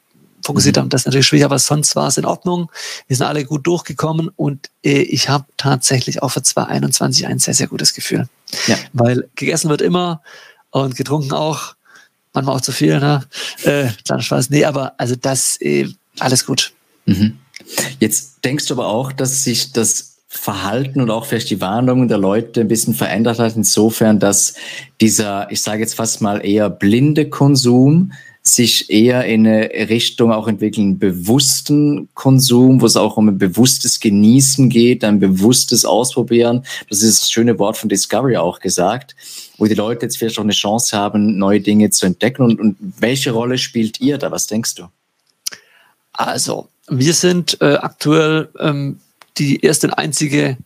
[0.43, 0.81] fokussiert mhm.
[0.81, 2.71] haben, das ist natürlich schwierig, aber sonst war es in Ordnung.
[3.07, 7.53] Wir sind alle gut durchgekommen und äh, ich habe tatsächlich auch für 2021 ein sehr,
[7.53, 8.27] sehr gutes Gefühl.
[8.67, 8.77] Ja.
[8.93, 10.21] Weil gegessen wird immer
[10.69, 11.74] und getrunken auch,
[12.35, 13.23] manchmal auch zu viel, ne?
[13.63, 14.49] Äh, kleiner Spaß.
[14.49, 15.87] Nee, aber also das, äh,
[16.19, 16.73] alles gut.
[17.05, 17.37] Mhm.
[17.99, 22.17] Jetzt denkst du aber auch, dass sich das Verhalten und auch vielleicht die Wahrnehmung der
[22.17, 24.55] Leute ein bisschen verändert hat, insofern, dass
[24.99, 30.47] dieser, ich sage jetzt fast mal eher blinde Konsum sich eher in eine Richtung auch
[30.47, 36.63] entwickeln, bewussten Konsum, wo es auch um ein bewusstes Genießen geht, ein bewusstes Ausprobieren.
[36.89, 39.15] Das ist das schöne Wort von Discovery auch gesagt,
[39.57, 42.43] wo die Leute jetzt vielleicht auch eine Chance haben, neue Dinge zu entdecken.
[42.43, 44.31] Und, und welche Rolle spielt ihr da?
[44.31, 44.87] Was denkst du?
[46.13, 48.99] Also, wir sind äh, aktuell ähm,
[49.37, 50.57] die erste und einzige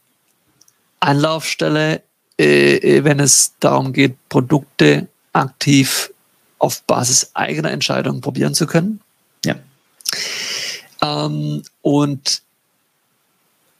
[1.00, 2.04] Anlaufstelle,
[2.40, 6.12] äh, äh, wenn es darum geht, Produkte aktiv
[6.58, 9.02] auf Basis eigener Entscheidungen probieren zu können.
[9.46, 9.56] Ja.
[11.02, 12.42] Ähm, und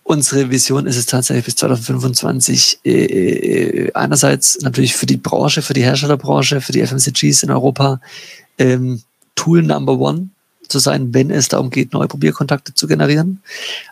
[0.10, 5.76] unsere Vision ist es tatsächlich bis 2025 äh, äh, einerseits natürlich für die Branche, für
[5.76, 8.02] die Herstellerbranche, für die FMCGs in Europa
[8.58, 9.04] ähm,
[9.36, 10.30] Tool Number One
[10.68, 13.44] zu sein, wenn es darum geht, neue Probierkontakte zu generieren.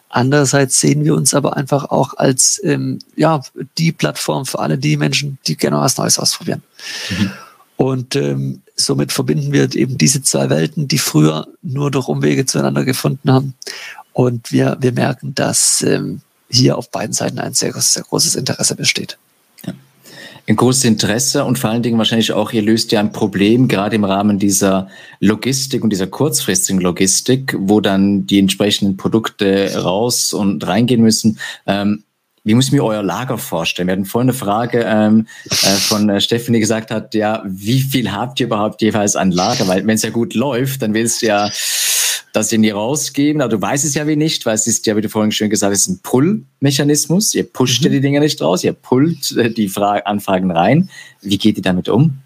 [0.09, 3.43] Andererseits sehen wir uns aber einfach auch als ähm, ja,
[3.77, 6.63] die Plattform für alle die Menschen, die gerne was Neues ausprobieren.
[7.11, 7.31] Mhm.
[7.75, 12.85] Und ähm, somit verbinden wir eben diese zwei Welten, die früher nur durch Umwege zueinander
[12.85, 13.53] gefunden haben.
[14.17, 18.75] Und wir, wir merken, dass ähm, hier auf beiden Seiten ein sehr, sehr großes Interesse
[18.75, 19.17] besteht
[20.47, 23.97] ein großes Interesse und vor allen Dingen wahrscheinlich auch, ihr löst ja ein Problem, gerade
[23.97, 24.87] im Rahmen dieser
[25.19, 31.37] Logistik und dieser kurzfristigen Logistik, wo dann die entsprechenden Produkte raus und reingehen müssen.
[31.65, 32.03] Ähm,
[32.45, 33.89] wie muss ich mir euer Lager vorstellen?
[33.89, 38.13] Wir hatten vorhin eine Frage ähm, äh, von äh, Stephanie gesagt hat, ja, wie viel
[38.13, 39.67] habt ihr überhaupt jeweils an Lager?
[39.67, 41.51] Weil wenn es ja gut läuft, dann willst du ja
[42.37, 43.41] das in die rausgeben.
[43.41, 45.49] Aber du weißt es ja wie nicht, weil es ist ja, wie du vorhin schön
[45.49, 47.33] gesagt hast, ist ein Pull-Mechanismus.
[47.33, 47.91] Ihr pusht mhm.
[47.91, 50.89] die Dinge nicht raus, ihr pullt äh, die Fra Anfragen rein.
[51.21, 52.19] Wie geht ihr damit um?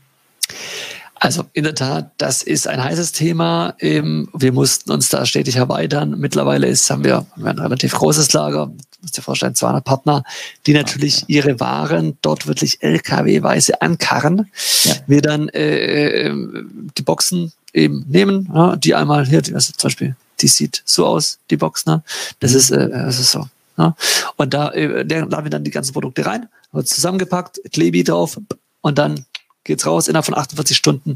[1.15, 3.75] Also in der Tat, das ist ein heißes Thema.
[3.79, 6.15] Ähm, wir mussten uns da stetig erweitern.
[6.17, 8.71] Mittlerweile ist, haben wir ein relativ großes Lager,
[9.01, 10.23] musst dir vorstellen, 200 Partner,
[10.65, 14.49] die natürlich ihre Waren dort wirklich LKW-weise ankarren.
[14.83, 14.95] Ja.
[15.05, 19.87] Wir dann äh, ähm, die Boxen eben nehmen, ja, die einmal hier, die, also zum
[19.87, 22.03] Beispiel, die sieht so aus, die Box, ne?
[22.39, 22.57] Das mhm.
[22.57, 23.47] ist, äh, das ist so.
[23.77, 23.95] Ne?
[24.37, 28.39] Und da äh, laden wir dann die ganzen Produkte rein, wird zusammengepackt, Klebi drauf
[28.81, 29.25] und dann
[29.63, 30.07] geht's raus.
[30.07, 31.15] Innerhalb von 48 Stunden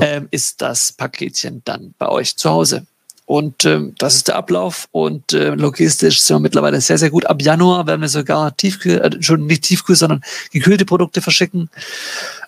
[0.00, 2.86] ähm, ist das Paketchen dann bei euch zu Hause.
[3.26, 4.88] Und ähm, das ist der Ablauf.
[4.92, 7.26] Und äh, logistisch sind wir mittlerweile sehr, sehr gut.
[7.26, 11.68] Ab Januar werden wir sogar Tiefkühl, äh, schon nicht Tiefkühl, sondern gekühlte Produkte verschicken.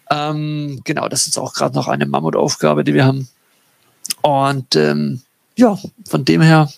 [0.09, 3.29] Ähm, genau, das ist auch gerade noch eine Mammutaufgabe, die wir haben.
[4.23, 5.23] Und ähm,
[5.57, 6.71] ja, von dem her,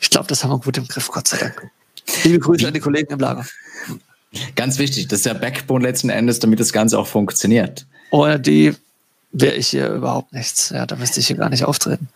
[0.00, 1.70] ich glaube, das haben wir gut im Griff, Gott sei Dank.
[2.24, 3.46] Liebe Grüße an die Kollegen im Lager.
[4.56, 7.86] Ganz wichtig, das ist der Backbone letzten Endes, damit das Ganze auch funktioniert.
[8.10, 8.74] Ohne die
[9.32, 10.70] wäre ich hier überhaupt nichts.
[10.70, 12.08] Ja, da müsste ich hier gar nicht auftreten.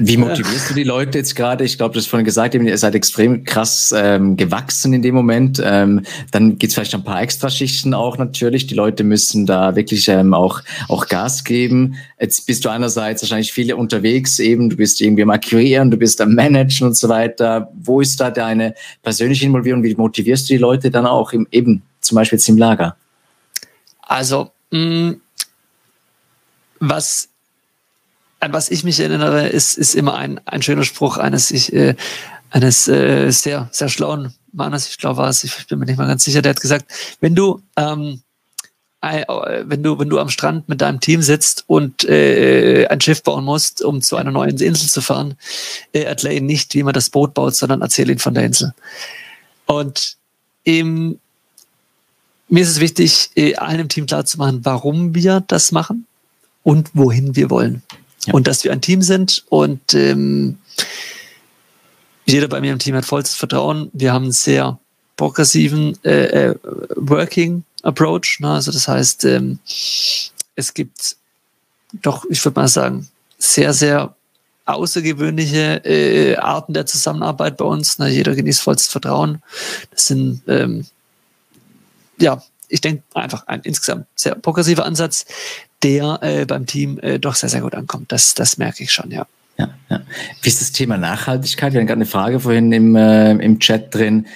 [0.00, 1.62] Wie motivierst du die Leute jetzt gerade?
[1.64, 5.62] Ich glaube, du hast vorhin gesagt, ihr seid extrem krass ähm, gewachsen in dem Moment.
[5.64, 8.66] Ähm, dann gibt's vielleicht ein paar Extraschichten auch natürlich.
[8.66, 11.94] Die Leute müssen da wirklich ähm, auch, auch Gas geben.
[12.20, 14.68] Jetzt bist du einerseits wahrscheinlich viele unterwegs eben.
[14.68, 17.70] Du bist irgendwie am Akquirieren, du bist am Managen und so weiter.
[17.80, 19.84] Wo ist da deine persönliche Involvierung?
[19.84, 22.96] Wie motivierst du die Leute dann auch im, eben zum Beispiel jetzt im Lager?
[24.02, 25.20] Also, mh, mm,
[26.88, 27.28] was
[28.44, 31.96] an was ich mich erinnere, ist, ist immer ein, ein schöner Spruch eines, ich, äh,
[32.50, 36.06] eines äh, sehr, sehr schlauen Mannes, ich glaube war es, ich bin mir nicht mal
[36.06, 36.86] ganz sicher, der hat gesagt,
[37.20, 38.20] wenn du, ähm,
[39.00, 39.24] äh,
[39.64, 43.44] wenn du, wenn du am Strand mit deinem Team sitzt und äh, ein Schiff bauen
[43.44, 45.34] musst, um zu einer neuen Insel zu fahren,
[45.92, 48.74] äh, erkläre ihn nicht, wie man das Boot baut, sondern erzähle ihn von der Insel.
[49.66, 50.16] Und
[50.62, 51.18] im,
[52.48, 56.06] mir ist es wichtig, äh, einem Team klarzumachen, warum wir das machen
[56.64, 57.82] und wohin wir wollen.
[58.26, 58.34] Ja.
[58.34, 60.58] Und dass wir ein Team sind und ähm,
[62.26, 63.90] jeder bei mir im Team hat vollstes Vertrauen.
[63.92, 64.78] Wir haben einen sehr
[65.16, 66.54] progressiven äh, äh,
[66.96, 68.40] Working Approach.
[68.40, 68.50] Ne?
[68.50, 69.58] Also das heißt, ähm,
[70.56, 71.16] es gibt
[72.02, 74.16] doch, ich würde mal sagen, sehr, sehr
[74.64, 77.98] außergewöhnliche äh, Arten der Zusammenarbeit bei uns.
[77.98, 78.08] Ne?
[78.08, 79.42] Jeder genießt vollstes Vertrauen.
[79.90, 80.86] Das sind, ähm,
[82.18, 85.26] ja, ich denke einfach ein insgesamt sehr progressiver Ansatz,
[85.82, 88.10] der äh, beim Team äh, doch sehr, sehr gut ankommt.
[88.10, 89.26] Das, das merke ich schon, ja.
[89.56, 90.00] Ja, ja.
[90.42, 91.72] Wie ist das Thema Nachhaltigkeit?
[91.72, 94.26] Wir hatten gerade eine Frage vorhin im, äh, im Chat drin.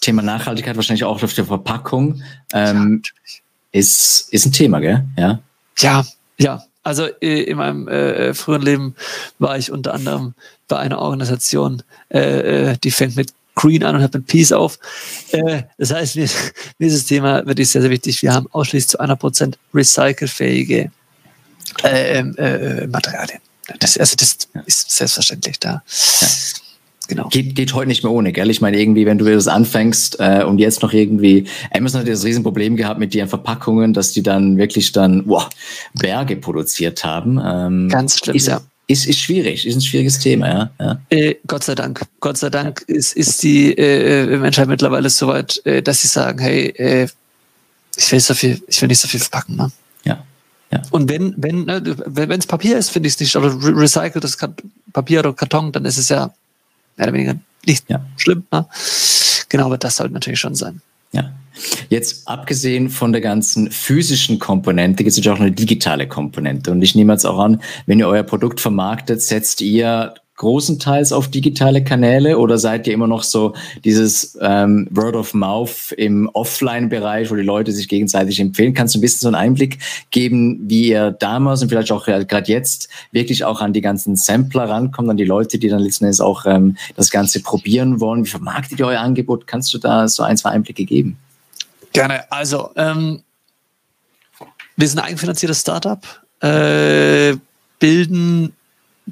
[0.00, 2.22] Thema Nachhaltigkeit wahrscheinlich auch auf der Verpackung.
[2.52, 5.04] Ähm, ja, ist, ist ein Thema, gell?
[5.16, 5.40] Ja.
[5.78, 6.06] Ja,
[6.38, 6.62] ja.
[6.84, 8.94] Also äh, in meinem äh, früheren Leben
[9.38, 10.34] war ich unter anderem
[10.68, 14.78] bei einer Organisation, äh, äh die fängt mit Green an und Peace auf.
[15.32, 16.28] Äh, das heißt, mir,
[16.78, 18.22] mir ist das Thema wirklich sehr, sehr wichtig.
[18.22, 20.92] Wir haben ausschließlich zu einer Prozent recycelfähige
[21.82, 23.40] äh, äh, Materialien.
[23.80, 25.82] Das, also das ist selbstverständlich da.
[26.20, 26.28] Ja.
[27.08, 27.28] Genau.
[27.30, 28.50] Geht, geht heute nicht mehr ohne, gell?
[28.50, 32.22] Ich meine, irgendwie, wenn du das anfängst äh, und jetzt noch irgendwie, Amazon hat das
[32.22, 35.48] Riesenproblem gehabt mit ihren Verpackungen, dass die dann wirklich dann boah,
[35.94, 37.40] Berge produziert haben.
[37.42, 38.60] Ähm, Ganz schlimm, ist, ja.
[38.90, 40.70] Ist, ist schwierig, ist ein schwieriges Thema, ja.
[40.80, 41.00] ja.
[41.10, 42.00] Äh, Gott sei Dank.
[42.20, 46.08] Gott sei Dank ist, ist die äh, äh Menschheit mittlerweile so weit, äh, dass sie
[46.08, 47.06] sagen, hey, äh,
[47.96, 49.70] ich will so viel, ich will nicht so viel verpacken, ne?
[50.04, 50.24] Ja.
[50.70, 50.82] Ja.
[50.90, 54.36] Und wenn wenn ne, wenn es Papier ist, finde ich es nicht oder recyceltes
[54.92, 56.32] Papier oder Karton, dann ist es ja
[56.96, 58.04] mehr oder weniger nicht ja.
[58.16, 58.44] schlimm.
[58.50, 58.66] Ne?
[59.48, 60.80] Genau, aber das sollte natürlich schon sein.
[61.12, 61.32] Ja.
[61.88, 66.70] Jetzt abgesehen von der ganzen physischen Komponente gibt es natürlich auch eine digitale Komponente.
[66.70, 71.28] Und ich nehme jetzt auch an, wenn ihr euer Produkt vermarktet, setzt ihr großenteils auf
[71.28, 77.30] digitale Kanäle oder seid ihr immer noch so dieses ähm, Word of Mouth im Offline-Bereich,
[77.30, 78.72] wo die Leute sich gegenseitig empfehlen?
[78.72, 79.78] Kannst du ein bisschen so einen Einblick
[80.10, 84.68] geben, wie ihr damals und vielleicht auch gerade jetzt wirklich auch an die ganzen Sampler
[84.68, 88.24] rankommt, an die Leute, die dann letzten Endes auch ähm, das Ganze probieren wollen?
[88.24, 89.48] Wie vermarktet ihr euer Angebot?
[89.48, 91.18] Kannst du da so ein, zwei Einblicke geben?
[91.92, 92.30] Gerne.
[92.30, 93.22] Also, ähm,
[94.76, 96.00] wir sind ein eigenfinanziertes Startup,
[96.40, 97.34] äh,
[97.80, 98.52] bilden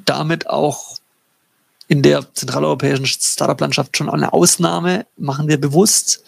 [0.05, 0.99] damit auch
[1.89, 6.23] in der zentraleuropäischen Startup-Landschaft schon eine Ausnahme, machen wir bewusst.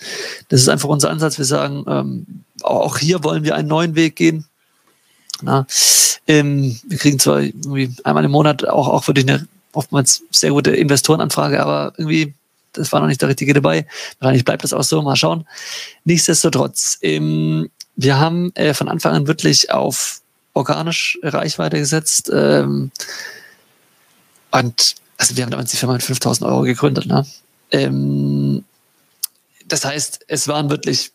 [0.48, 1.38] Das ist einfach unser Ansatz.
[1.38, 2.26] Wir sagen, ähm,
[2.62, 4.44] auch hier wollen wir einen neuen Weg gehen.
[5.42, 5.66] Na,
[6.26, 10.70] ähm, wir kriegen zwar irgendwie einmal im Monat auch, auch wirklich eine oftmals sehr gute
[10.70, 12.34] Investorenanfrage, aber irgendwie,
[12.72, 13.86] das war noch nicht der richtige dabei.
[14.18, 15.46] Wahrscheinlich bleibt das auch so, mal schauen.
[16.04, 20.20] Nichtsdestotrotz, ähm, wir haben äh, von Anfang an wirklich auf
[20.54, 22.30] organisch Reichweite gesetzt.
[22.32, 22.90] Ähm,
[24.50, 27.07] und also wir haben damals die Firma mit 5000 Euro gegründet.
[27.07, 27.26] Ne?
[27.72, 28.64] Ähm,
[29.66, 31.11] das heißt, es waren wirklich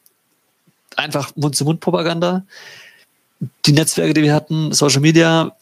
[0.95, 2.43] einfach Mund-zu-Mund-Propaganda.
[3.65, 5.55] Die Netzwerke, die wir hatten, Social Media,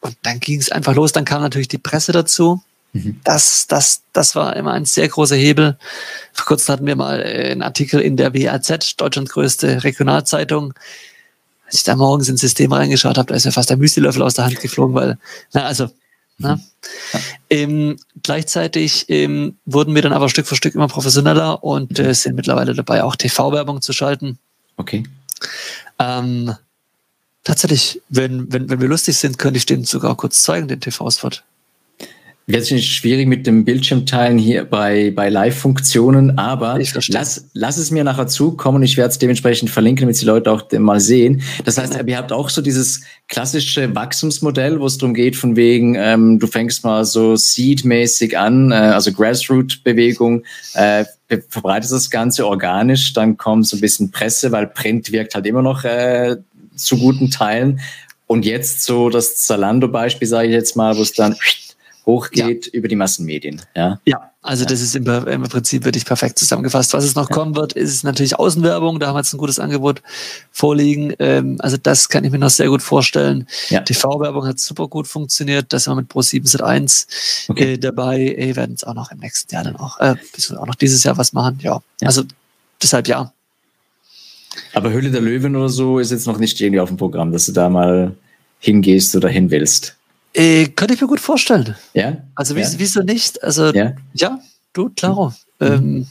[0.00, 1.12] und dann ging es einfach los.
[1.12, 2.62] Dann kam natürlich die Presse dazu.
[2.92, 3.20] Mhm.
[3.24, 5.76] Das, das, das war immer ein sehr großer Hebel.
[6.32, 10.74] Vor kurzem hatten wir mal äh, einen Artikel in der WAZ, Deutschlands größte Regionalzeitung.
[11.64, 14.34] Als ich da morgens ins System reingeschaut habe, da ist mir fast der Müslilöffel aus
[14.34, 15.18] der Hand geflogen, weil,
[15.52, 15.90] na, also
[16.38, 16.60] Ne?
[17.12, 17.20] Ja.
[17.48, 22.36] Ähm, gleichzeitig ähm, wurden wir dann aber Stück für Stück immer professioneller und äh, sind
[22.36, 24.38] mittlerweile dabei, auch TV-Werbung zu schalten.
[24.76, 25.04] Okay.
[25.98, 26.54] Ähm,
[27.44, 31.30] tatsächlich, wenn, wenn, wenn wir lustig sind, könnte ich den sogar kurz zeigen, den TV-Spot.
[32.48, 36.78] Wird nicht schwierig mit dem Bildschirmteilen hier bei, bei Live-Funktionen, aber
[37.08, 40.62] lass, lass es mir nachher zukommen ich werde es dementsprechend verlinken, damit die Leute auch
[40.78, 41.42] mal sehen.
[41.64, 45.96] Das heißt, ihr habt auch so dieses klassische Wachstumsmodell, wo es darum geht, von wegen,
[45.96, 51.04] ähm, du fängst mal so Seed-mäßig an, äh, also Grassroot-Bewegung, äh,
[51.48, 55.62] verbreitest das Ganze organisch, dann kommt so ein bisschen Presse, weil Print wirkt halt immer
[55.62, 56.36] noch äh,
[56.76, 57.80] zu guten Teilen.
[58.28, 61.34] Und jetzt so das Zalando-Beispiel, sage ich jetzt mal, wo es dann
[62.06, 62.72] hochgeht ja.
[62.72, 63.60] über die Massenmedien.
[63.74, 64.70] Ja, ja also ja.
[64.70, 66.94] das ist im, im, Prinzip wirklich perfekt zusammengefasst.
[66.94, 67.34] Was es noch ja.
[67.34, 69.00] kommen wird, ist natürlich Außenwerbung.
[69.00, 70.02] Da haben wir jetzt ein gutes Angebot
[70.52, 71.12] vorliegen.
[71.18, 73.48] Ähm, also das kann ich mir noch sehr gut vorstellen.
[73.68, 75.72] TV-Werbung hat super gut funktioniert.
[75.72, 77.72] Da sind wir mit Pro 701 okay.
[77.72, 78.36] äh, dabei.
[78.38, 80.14] Wir werden es auch noch im nächsten Jahr dann auch, äh,
[80.56, 81.58] auch noch dieses Jahr was machen.
[81.62, 82.22] Ja, also
[82.80, 83.32] deshalb ja.
[84.74, 87.46] Aber Höhle der Löwen oder so ist jetzt noch nicht irgendwie auf dem Programm, dass
[87.46, 88.14] du da mal
[88.60, 89.95] hingehst oder hin willst.
[90.36, 91.76] Äh, könnte ich mir gut vorstellen.
[91.94, 92.18] Ja.
[92.34, 92.66] Also ja.
[92.76, 93.42] wieso nicht?
[93.42, 94.38] Also ja, ja
[94.74, 95.32] du, klaro.
[95.60, 95.66] Mhm.
[95.66, 96.06] Ähm,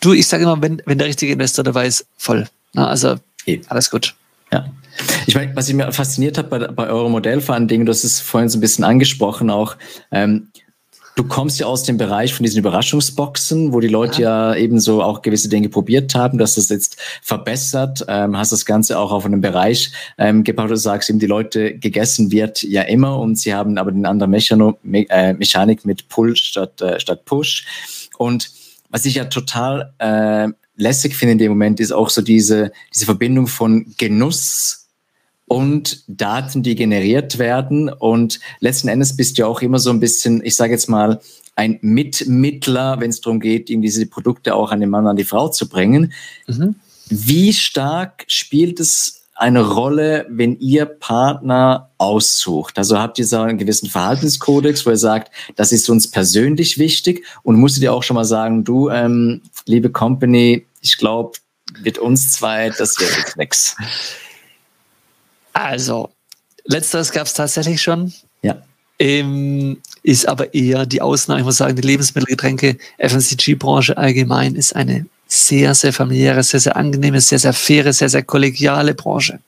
[0.00, 2.48] du, ich sage immer, wenn, wenn der richtige Investor dabei ist, voll.
[2.72, 3.60] Na, also e.
[3.68, 4.14] alles gut.
[4.50, 4.66] Ja.
[5.26, 7.92] Ich meine, was ich mir fasziniert hat bei, bei eurem Modell vor allen Dingen, du
[7.92, 9.76] hast es vorhin so ein bisschen angesprochen auch,
[10.10, 10.48] ähm,
[11.16, 14.78] Du kommst ja aus dem Bereich von diesen Überraschungsboxen, wo die Leute ja, ja eben
[14.78, 18.04] so auch gewisse Dinge probiert haben, dass das jetzt verbessert.
[18.06, 21.78] Ähm, hast das Ganze auch auf einem Bereich ähm, gebaut, du sagst eben, die Leute
[21.78, 26.06] gegessen wird ja immer und sie haben aber den anderen Mechano Me äh, Mechanik mit
[26.10, 27.64] Pull statt, äh, statt Push.
[28.18, 28.50] Und
[28.90, 33.06] was ich ja total äh, lässig finde in dem Moment, ist auch so diese, diese
[33.06, 34.85] Verbindung von Genuss
[35.46, 37.88] und Daten, die generiert werden.
[37.88, 41.20] Und letzten Endes bist du ja auch immer so ein bisschen, ich sage jetzt mal,
[41.54, 45.24] ein Mitmittler, wenn es darum geht, eben diese Produkte auch an den Mann, an die
[45.24, 46.12] Frau zu bringen.
[46.46, 46.76] Mhm.
[47.08, 52.76] Wie stark spielt es eine Rolle, wenn ihr Partner aussucht?
[52.78, 57.24] Also habt ihr so einen gewissen Verhaltenskodex, wo ihr sagt, das ist uns persönlich wichtig
[57.42, 61.38] und musstet ihr auch schon mal sagen, du, ähm, liebe Company, ich glaube,
[61.82, 63.76] mit uns zwei, das wird jetzt nix.
[65.56, 66.10] Also,
[66.66, 68.12] letzteres gab es tatsächlich schon.
[68.42, 68.62] Ja.
[68.98, 71.40] Ähm, ist aber eher die Ausnahme.
[71.40, 77.22] Ich muss sagen, die Lebensmittelgetränke, FMCG-Branche allgemein ist eine sehr, sehr familiäre, sehr, sehr angenehme,
[77.22, 79.40] sehr, sehr faire, sehr, sehr kollegiale Branche.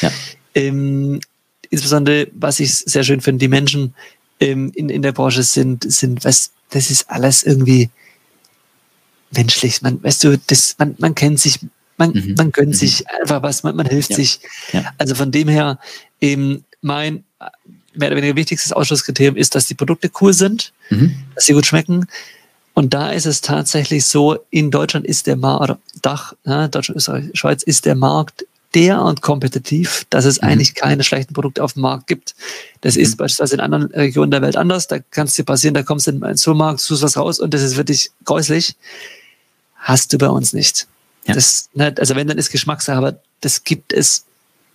[0.00, 0.10] Ja.
[0.54, 1.20] Ähm,
[1.68, 3.94] insbesondere, was ich sehr schön finde, die Menschen
[4.40, 7.90] ähm, in, in der Branche sind, sind, was, das ist alles irgendwie
[9.30, 9.82] menschlich.
[9.82, 11.58] Man, weißt du, das, man, man kennt sich,
[12.00, 12.34] man, mhm.
[12.36, 12.74] man gönnt mhm.
[12.74, 14.16] sich einfach was, man, man hilft ja.
[14.16, 14.40] sich.
[14.72, 14.92] Ja.
[14.98, 15.78] Also von dem her,
[16.20, 17.24] eben mein
[17.94, 21.14] mehr oder weniger wichtigstes Ausschlusskriterium ist, dass die Produkte cool sind, mhm.
[21.34, 22.06] dass sie gut schmecken.
[22.74, 26.96] Und da ist es tatsächlich so, in Deutschland ist der Markt, oder Dach, ja, Deutschland,
[26.96, 30.48] Österreich, Schweiz ist der Markt derart kompetitiv, dass es mhm.
[30.48, 32.34] eigentlich keine schlechten Produkte auf dem Markt gibt.
[32.80, 33.02] Das mhm.
[33.02, 34.86] ist beispielsweise in anderen Regionen der Welt anders.
[34.86, 37.52] Da kann es dir passieren, da kommst du in einen Supermarkt, suchst was raus und
[37.52, 38.76] das ist wirklich gräuslich.
[39.74, 40.86] Hast du bei uns nicht.
[41.26, 41.34] Ja.
[41.34, 44.24] Das, ne, also wenn, dann ist Geschmackssache, aber das gibt es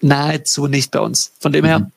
[0.02, 1.32] nahezu nicht bei uns.
[1.40, 1.68] Von dem mhm.
[1.68, 1.92] her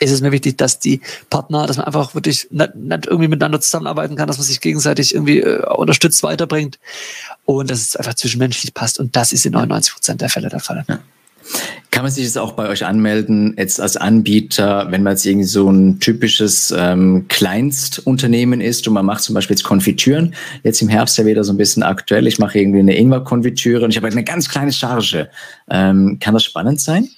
[0.00, 3.60] ist es mir wichtig, dass die Partner, dass man einfach wirklich nicht, nicht irgendwie miteinander
[3.60, 6.78] zusammenarbeiten kann, dass man sich gegenseitig irgendwie äh, unterstützt, weiterbringt
[7.44, 9.00] und dass es einfach zwischenmenschlich passt.
[9.00, 10.84] Und das ist in 99 Prozent der Fälle der Fall.
[10.88, 11.00] Ja.
[11.90, 15.46] Kann man sich jetzt auch bei euch anmelden, jetzt als Anbieter, wenn man jetzt irgendwie
[15.46, 20.88] so ein typisches ähm, Kleinstunternehmen ist und man macht zum Beispiel jetzt Konfitüren, jetzt im
[20.88, 24.06] Herbst ja wieder so ein bisschen aktuell, ich mache irgendwie eine Ingwer-Konfitüre und ich habe
[24.06, 25.28] eine ganz kleine Charge.
[25.70, 27.08] Ähm, kann das spannend sein?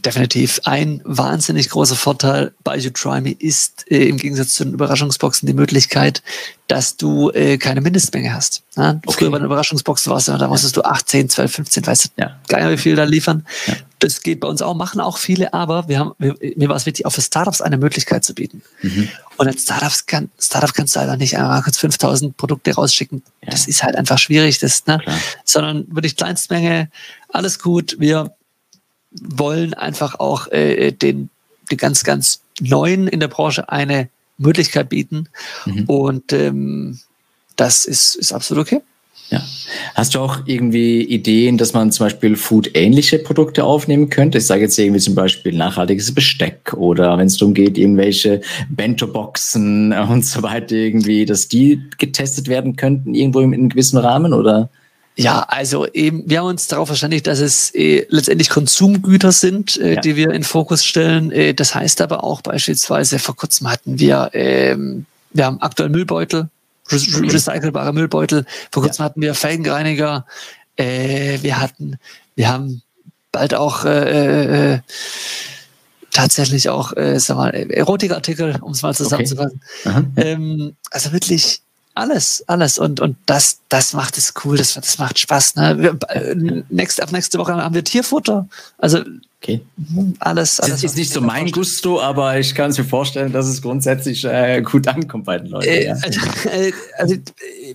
[0.00, 0.60] Definitiv.
[0.64, 5.46] Ein wahnsinnig großer Vorteil bei You Try Me ist äh, im Gegensatz zu den Überraschungsboxen
[5.46, 6.20] die Möglichkeit,
[6.66, 8.64] dass du äh, keine Mindestmenge hast.
[8.76, 9.00] Ja?
[9.06, 9.16] Okay.
[9.18, 12.08] Früher bei den Überraschungsboxen warst du, da musstest du 8, 10, 12, 15, weißt du,
[12.16, 12.36] ja.
[12.58, 13.46] nicht, wie viel da liefern.
[13.68, 13.74] Ja.
[14.00, 16.86] Das geht bei uns auch, machen auch viele, aber wir haben, wir, mir war es
[16.86, 18.62] wichtig, auch für Startups eine Möglichkeit zu bieten.
[18.82, 19.08] Mhm.
[19.36, 23.22] Und als Startups kann, Startup kannst du einfach nicht einmal kurz 5000 Produkte rausschicken.
[23.42, 25.00] Das ist halt einfach schwierig, das, ne?
[25.44, 26.90] Sondern wirklich Kleinstmenge,
[27.28, 27.96] alles gut.
[27.98, 28.34] Wir
[29.20, 31.30] wollen einfach auch äh, den,
[31.70, 35.28] den ganz, ganz Neuen in der Branche eine Möglichkeit bieten.
[35.66, 35.84] Mhm.
[35.84, 36.98] Und ähm,
[37.56, 38.80] das ist, ist absolut okay.
[39.30, 39.42] Ja.
[39.94, 44.38] Hast du auch irgendwie Ideen, dass man zum Beispiel Food-ähnliche Produkte aufnehmen könnte?
[44.38, 49.92] Ich sage jetzt irgendwie zum Beispiel nachhaltiges Besteck oder wenn es darum geht, irgendwelche Bento-Boxen
[49.92, 54.68] und so weiter irgendwie, dass die getestet werden könnten irgendwo in einem gewissen Rahmen oder?
[55.16, 59.94] Ja, also eben, wir haben uns darauf verständigt, dass es äh, letztendlich Konsumgüter sind, äh,
[59.94, 60.00] ja.
[60.00, 61.30] die wir in Fokus stellen.
[61.30, 66.48] Äh, das heißt aber auch beispielsweise, vor kurzem hatten wir, ähm, wir haben aktuell Müllbeutel,
[66.90, 67.28] re okay.
[67.28, 68.44] recycelbare Müllbeutel.
[68.72, 69.04] Vor kurzem ja.
[69.08, 70.26] hatten wir Felgenreiniger.
[70.76, 71.98] Äh, wir hatten,
[72.34, 72.82] wir haben
[73.30, 74.80] bald auch äh, äh,
[76.10, 79.60] tatsächlich auch, äh, sag mal, Erotikartikel, um es mal zusammenzufassen.
[79.84, 80.04] Okay.
[80.16, 81.63] Ähm, also wirklich
[81.94, 82.78] alles, alles.
[82.78, 85.56] Und, und das, das macht es cool, das, das macht Spaß.
[85.56, 85.76] Ne?
[85.78, 86.34] Wir, äh,
[86.68, 88.48] next, ab nächste Woche haben wir Tierfutter.
[88.78, 89.00] Also
[89.40, 89.60] okay.
[89.76, 90.80] Hm, alles, alles.
[90.80, 94.24] Das ist nicht so mein Gusto, aber ich kann es mir vorstellen, dass es grundsätzlich
[94.24, 95.68] äh, gut ankommt bei den Leuten.
[95.68, 95.96] Äh, ja.
[96.52, 97.14] äh, also,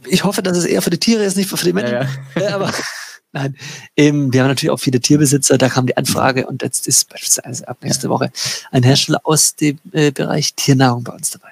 [0.07, 2.07] ich hoffe, dass es eher für die Tiere ist, nicht für die Menschen.
[2.35, 2.55] Ja, ja.
[2.55, 2.73] aber
[3.31, 3.55] Nein,
[3.95, 7.67] ähm, wir haben natürlich auch viele Tierbesitzer, da kam die Anfrage und jetzt ist beispielsweise
[7.67, 8.31] ab nächste Woche
[8.71, 11.48] ein Hersteller aus dem äh, Bereich Tiernahrung bei uns dabei.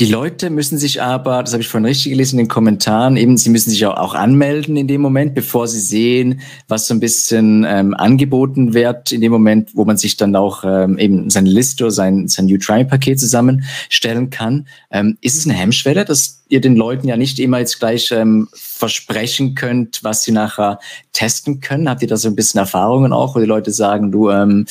[0.00, 3.36] Die Leute müssen sich aber, das habe ich vorhin richtig gelesen in den Kommentaren, eben,
[3.36, 7.00] sie müssen sich auch, auch anmelden in dem Moment, bevor sie sehen, was so ein
[7.00, 11.50] bisschen ähm, angeboten wird, in dem Moment, wo man sich dann auch ähm, eben seine
[11.50, 14.66] Liste oder sein, sein New Try-Paket zusammenstellen kann.
[14.90, 18.48] Ähm, ist es eine Hemmschwelle, dass ihr den Leuten ja nicht immer jetzt gleich ähm,
[18.82, 20.80] versprechen könnt, was sie nachher
[21.12, 21.88] testen können?
[21.88, 24.66] Habt ihr da so ein bisschen Erfahrungen auch, wo die Leute sagen, du, ähm,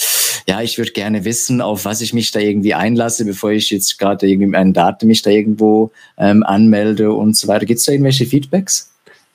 [0.50, 3.98] ja, ich würde gerne wissen, auf was ich mich da irgendwie einlasse, bevor ich jetzt
[4.00, 7.66] gerade irgendwie mit einem Daten mich da irgendwo ähm, anmelde und so weiter.
[7.66, 8.92] Gibt es da irgendwelche Feedbacks?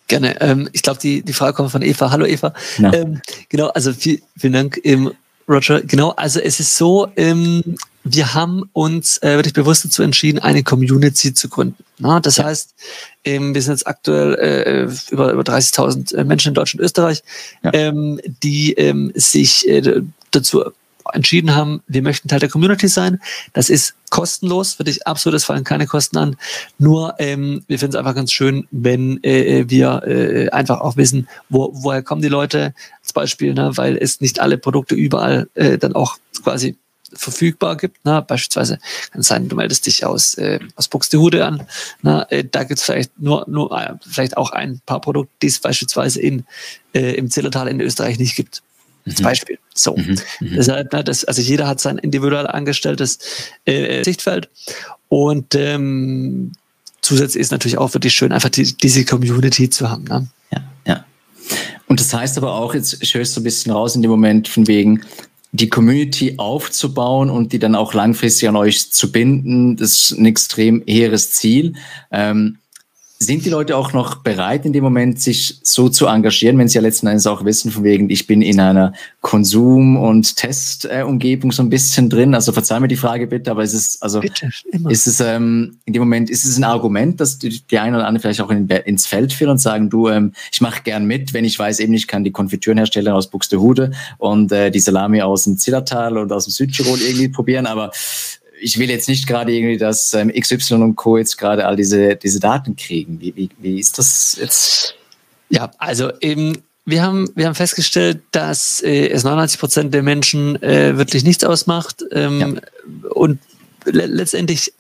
[0.09, 0.39] Gerne.
[0.43, 2.11] Ähm, ich glaube, die, die Frage kommt von Eva.
[2.11, 2.53] Hallo Eva.
[2.77, 2.93] Ja.
[2.93, 5.11] Ähm, genau, also viel, vielen Dank, ähm,
[5.49, 5.81] Roger.
[5.81, 10.63] Genau, also es ist so, ähm, wir haben uns äh, wirklich bewusst dazu entschieden, eine
[10.63, 11.83] Community zu gründen.
[11.99, 12.45] Na, das ja.
[12.45, 12.75] heißt,
[13.27, 17.23] ähm, wir sind jetzt aktuell äh, über, über 30.000 äh, Menschen in Deutschland und Österreich,
[17.63, 17.73] ja.
[17.75, 20.01] ähm, die ähm, sich äh,
[20.31, 20.65] dazu
[21.13, 23.21] entschieden haben, wir möchten Teil der Community sein.
[23.53, 26.37] Das ist kostenlos, für dich absolut, es fallen keine Kosten an.
[26.79, 31.29] Nur ähm, wir finden es einfach ganz schön, wenn äh, wir äh, einfach auch wissen,
[31.49, 35.79] wo, woher kommen die Leute, als Beispiel, ne, weil es nicht alle Produkte überall äh,
[35.79, 36.77] dann auch quasi
[37.13, 38.05] verfügbar gibt.
[38.05, 38.25] Ne?
[38.27, 38.79] Beispielsweise
[39.11, 41.67] kann es sein, du meldest dich aus, äh, aus Buxtehude an.
[42.03, 42.27] Ne?
[42.31, 45.61] Äh, da gibt es vielleicht nur, nur äh, vielleicht auch ein paar Produkte, die es
[45.61, 46.45] beispielsweise in,
[46.95, 48.63] äh, im Zillertal in Österreich nicht gibt.
[49.07, 49.25] Als mhm.
[49.25, 49.59] Beispiel.
[49.75, 49.97] So.
[49.97, 50.19] Mhm.
[50.41, 50.55] Mhm.
[50.57, 53.19] Deshalb, ne, das, also jeder hat sein individuell angestelltes
[53.65, 54.49] äh, Sichtfeld.
[55.09, 56.53] Und ähm,
[57.01, 60.05] zusätzlich ist natürlich auch wirklich schön, einfach die, diese Community zu haben.
[60.05, 60.27] Ne?
[60.53, 61.05] Ja, ja.
[61.87, 64.67] Und das heißt aber auch, jetzt hörst du ein bisschen raus in dem Moment von
[64.67, 65.03] wegen,
[65.57, 70.27] die Community aufzubauen und die dann auch langfristig an euch zu binden, das ist ein
[70.27, 71.75] extrem hehres Ziel.
[72.11, 72.59] Ähm,
[73.19, 76.77] sind die Leute auch noch bereit, in dem Moment sich so zu engagieren, wenn sie
[76.77, 78.93] ja letzten Endes auch wissen, von wegen, ich bin in einer
[79.23, 82.35] Konsum- und Testumgebung so ein bisschen drin?
[82.35, 84.51] Also verzeih mir die Frage bitte, aber ist es, also, bitte,
[84.89, 88.07] ist es ähm, in dem Moment, ist es ein Argument, dass die, die eine oder
[88.07, 91.33] andere vielleicht auch in, ins Feld führen und sagen, du, ähm, ich mache gern mit,
[91.33, 95.45] wenn ich weiß, eben ich kann die Konfitürenhersteller aus Buxtehude und äh, die Salami aus
[95.45, 97.93] dem Zillertal und aus dem Südtirol irgendwie probieren, aber
[98.61, 101.19] ich will jetzt nicht gerade irgendwie, dass ähm, XY und Co.
[101.19, 103.21] jetzt gerade all diese, diese Daten kriegen.
[103.21, 104.95] Wie, wie, wie ist das jetzt?
[105.49, 110.61] Ja, also eben, wir haben, wir haben festgestellt, dass äh, es 99 Prozent der Menschen
[110.63, 112.05] äh, wirklich nichts ausmacht.
[112.13, 113.11] Ähm, ja.
[113.11, 113.41] Und
[113.85, 114.73] le letztendlich,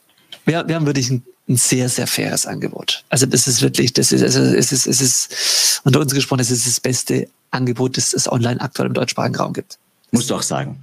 [0.44, 3.04] wir, wir haben wirklich ein, ein, sehr, sehr faires Angebot.
[3.08, 6.50] Also das ist wirklich, das ist, also es ist, es ist unter uns gesprochen, es
[6.50, 9.78] ist das beste Angebot, das es online aktuell im deutschsprachigen Raum gibt.
[10.10, 10.82] Musst du auch sagen.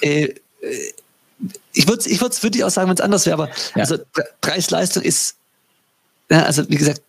[0.00, 0.34] Äh, äh
[1.72, 3.82] ich würde ich würde wirklich auch sagen, wenn es anders wäre, aber ja.
[3.82, 3.98] also
[4.40, 5.36] Preis-Leistung ist,
[6.30, 7.02] ja, also wie gesagt,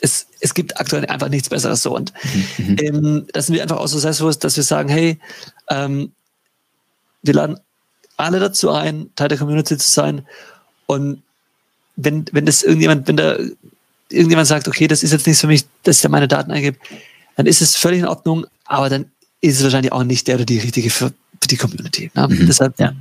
[0.00, 1.94] es, es gibt aktuell einfach nichts Besseres so.
[1.94, 2.12] Und
[2.58, 2.66] mhm.
[2.66, 2.76] mhm.
[2.80, 5.18] ähm, da sind wir einfach auch so selbstbewusst, dass wir sagen, hey,
[5.70, 6.12] ähm,
[7.22, 7.58] wir laden
[8.16, 10.26] alle dazu ein, Teil der Community zu sein.
[10.86, 11.22] Und
[11.96, 13.36] wenn, wenn das irgendjemand, wenn da
[14.08, 16.78] irgendjemand sagt, okay, das ist jetzt nichts für mich, dass ich da meine Daten eingebe,
[17.36, 20.44] dann ist es völlig in Ordnung, aber dann ist es wahrscheinlich auch nicht der oder
[20.44, 22.10] die richtige für, für die Community.
[22.14, 22.28] Ne?
[22.28, 22.46] Mhm.
[22.46, 22.92] Deshalb ja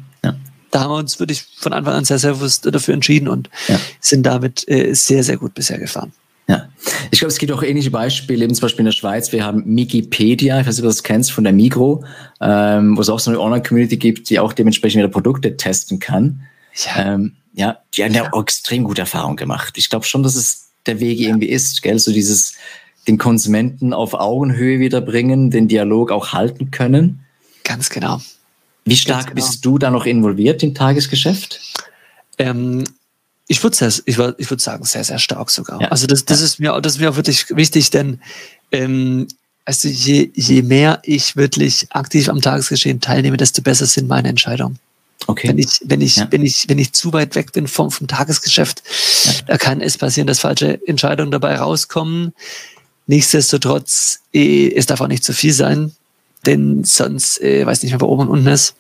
[0.72, 3.80] da haben wir uns wirklich von Anfang an sehr, sehr bewusst dafür entschieden und ja.
[4.00, 6.14] sind damit äh, sehr, sehr gut bisher gefahren.
[6.48, 6.68] Ja,
[7.12, 9.32] ich glaube, es gibt auch ähnliche Beispiele, eben zum Beispiel in der Schweiz.
[9.32, 12.04] Wir haben Mikipedia, ich weiß nicht, ob du das kennst, von der Migro,
[12.42, 16.42] ähm, wo es auch so eine Online-Community gibt, die auch dementsprechend ihre Produkte testen kann.
[16.86, 19.78] Ja, ähm, ja die haben ja auch extrem gute Erfahrungen gemacht.
[19.78, 21.30] Ich glaube schon, dass es der Weg ja.
[21.30, 22.54] irgendwie ist, gell, so dieses
[23.08, 27.22] den Konsumenten auf Augenhöhe wiederbringen, den Dialog auch halten können.
[27.64, 28.20] Ganz genau.
[28.86, 29.36] Wie stark genau.
[29.36, 31.60] bist du da noch involviert im Tagesgeschäft?
[32.38, 32.84] Ähm,
[33.48, 35.82] ich würde ich würd, ich würd sagen, sehr, sehr stark sogar.
[35.82, 35.88] Ja.
[35.90, 36.46] Also das, das, ja.
[36.46, 38.20] ist mir, das ist mir auch wirklich wichtig, denn
[38.72, 39.28] ähm,
[39.66, 44.80] also je, je mehr ich wirklich aktiv am Tagesgeschehen teilnehme, desto besser sind meine Entscheidungen.
[45.28, 45.50] Okay.
[45.50, 46.28] Wenn ich, wenn ich, ja.
[46.32, 48.82] wenn ich, wenn ich zu weit weg bin vom, vom Tagesgeschäft,
[49.26, 49.32] ja.
[49.48, 52.34] da kann es passieren, dass falsche Entscheidungen dabei rauskommen.
[53.06, 55.92] Nichtsdestotrotz, äh, es darf auch nicht zu viel sein
[56.46, 58.76] denn sonst äh, weiß nicht mehr, wo oben und unten ist.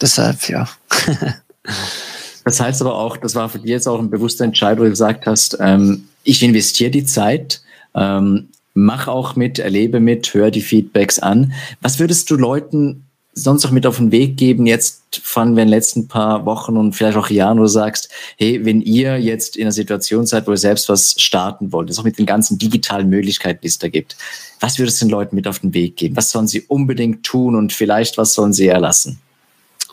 [0.00, 0.68] Deshalb, ja.
[2.44, 4.90] das heißt aber auch, das war für dich jetzt auch ein bewusster Entscheid, wo du
[4.90, 7.62] gesagt hast, ähm, ich investiere die Zeit,
[7.94, 11.52] ähm, mach auch mit, erlebe mit, höre die Feedbacks an.
[11.80, 16.08] Was würdest du Leuten sonst noch mit auf den Weg geben, jetzt von den letzten
[16.08, 19.72] paar Wochen und vielleicht auch Jahren, wo du sagst, hey, wenn ihr jetzt in einer
[19.72, 23.60] Situation seid, wo ihr selbst was starten wollt, das auch mit den ganzen digitalen Möglichkeiten,
[23.62, 24.16] die es da gibt,
[24.60, 26.16] was würdest du den Leuten mit auf den Weg geben?
[26.16, 29.18] Was sollen sie unbedingt tun und vielleicht was sollen sie erlassen?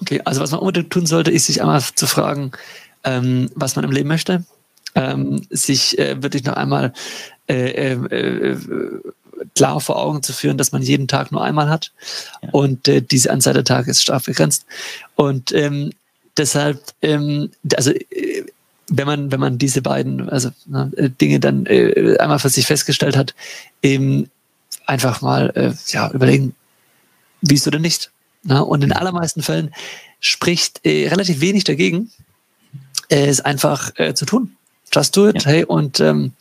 [0.01, 2.51] Okay, also was man unbedingt tun sollte, ist sich einmal zu fragen,
[3.03, 4.43] ähm, was man im Leben möchte,
[4.95, 6.93] ähm, sich äh, wirklich noch einmal
[7.47, 8.57] äh, äh, äh
[9.55, 11.91] klar vor Augen zu führen, dass man jeden Tag nur einmal hat.
[12.41, 12.49] Ja.
[12.51, 14.65] Und äh, diese Anzahl der Tage ist stark begrenzt.
[15.15, 15.91] Und ähm,
[16.37, 18.45] deshalb, ähm, also äh,
[18.89, 22.65] wenn man, wenn man diese beiden also, ne, äh, Dinge dann äh, einmal für sich
[22.65, 23.33] festgestellt hat,
[23.81, 24.29] eben
[24.85, 26.55] einfach mal äh, ja, überlegen,
[27.41, 28.11] wieso denn nicht?
[28.43, 28.63] Ne?
[28.63, 29.73] Und in allermeisten Fällen
[30.19, 32.11] spricht äh, relativ wenig dagegen,
[33.09, 34.55] äh, es einfach äh, zu tun.
[34.93, 35.51] Just do it, ja.
[35.51, 36.33] hey, und ähm,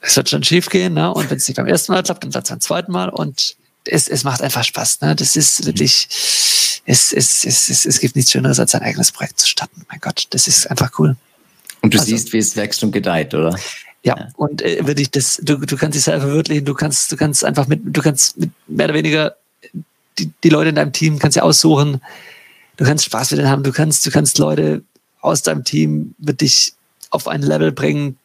[0.00, 1.12] es wird schon schief gehen, ne?
[1.12, 3.56] Und wenn es nicht beim ersten Mal klappt, dann klappt es beim zweiten Mal und
[3.84, 5.16] es, es macht einfach Spaß, ne?
[5.16, 6.08] Das ist wirklich,
[6.84, 9.84] es, es, es, es, es gibt nichts Schöneres, als ein eigenes Projekt zu starten.
[9.88, 11.16] Mein Gott, das ist einfach cool.
[11.82, 13.56] Und du also, siehst, wie es wächst und gedeiht, oder?
[14.04, 14.28] Ja, ja.
[14.36, 17.66] und äh, wirklich, das, du, du kannst dich selber verwirklichen, du kannst, du kannst einfach
[17.66, 19.36] mit, du kannst mit mehr oder weniger
[20.18, 22.00] die, die Leute in deinem Team kannst ja aussuchen,
[22.76, 24.82] du kannst Spaß mit denen haben, du kannst, du kannst Leute
[25.20, 26.74] aus deinem Team mit dich
[27.10, 28.18] auf ein Level bringen,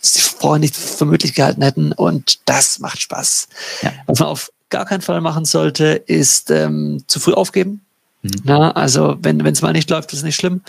[0.00, 3.48] sie vorher nicht für möglich gehalten hätten und das macht Spaß.
[3.82, 3.92] Ja.
[4.06, 7.80] Was man auf gar keinen Fall machen sollte, ist ähm, zu früh aufgeben.
[8.22, 8.30] Mhm.
[8.44, 10.62] Na, also wenn es mal nicht läuft, ist es nicht schlimm.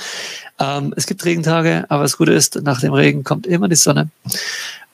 [0.60, 4.10] Ähm, es gibt Regentage, aber das Gute ist, nach dem Regen kommt immer die Sonne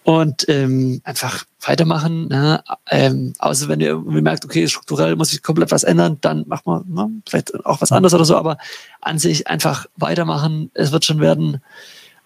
[0.04, 2.28] und ähm, einfach weitermachen.
[2.28, 2.64] Ne?
[2.90, 6.66] Ähm, außer wenn ihr irgendwie merkt, okay, strukturell muss ich komplett was ändern, dann macht
[6.66, 8.58] man ne, vielleicht auch was anderes oder so, aber
[9.02, 11.62] an sich einfach weitermachen, es wird schon werden.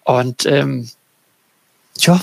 [0.03, 0.89] Und ähm,
[2.06, 2.22] ja,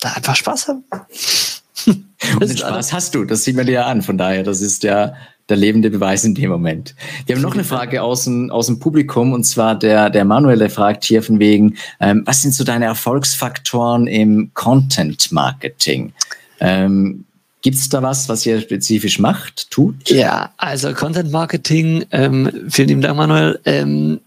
[0.00, 0.84] da einfach Spaß haben.
[2.34, 4.02] Und den Spaß hast du, das sieht man dir ja an.
[4.02, 5.14] Von daher, das ist ja
[5.48, 6.94] der lebende Beweis in dem Moment.
[7.26, 10.58] Wir haben noch eine Frage aus dem, aus dem Publikum und zwar der, der Manuel,
[10.58, 16.12] der fragt hier von wegen, ähm, was sind so deine Erfolgsfaktoren im Content Marketing?
[16.58, 17.24] Ähm,
[17.62, 20.08] Gibt es da was, was ihr spezifisch macht, tut?
[20.08, 23.60] Ja, also Content Marketing, ähm, vielen lieben Dank, Manuel.
[23.64, 24.20] Ähm,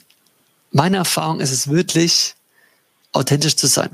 [0.72, 2.36] meine Erfahrung ist es wirklich,
[3.12, 3.90] authentisch zu sein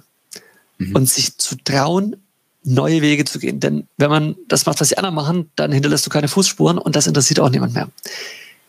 [0.78, 0.96] mhm.
[0.96, 2.16] und sich zu trauen,
[2.64, 3.60] neue Wege zu gehen.
[3.60, 6.96] Denn wenn man das macht, was die anderen machen, dann hinterlässt du keine Fußspuren und
[6.96, 7.90] das interessiert auch niemand mehr.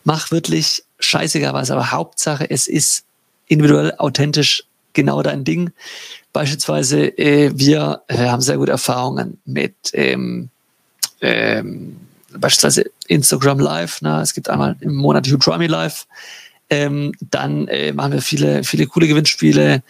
[0.03, 3.03] Mach wirklich scheißigerweise, aber Hauptsache, es ist
[3.47, 5.71] individuell, authentisch genau dein Ding.
[6.33, 10.49] Beispielsweise, äh, wir äh, haben sehr gute Erfahrungen mit ähm,
[11.21, 11.97] ähm,
[12.31, 13.99] beispielsweise Instagram Live.
[14.01, 16.07] Na, es gibt einmal im Monat Udemy Live.
[16.69, 19.83] Ähm, dann äh, machen wir viele, viele coole Gewinnspiele.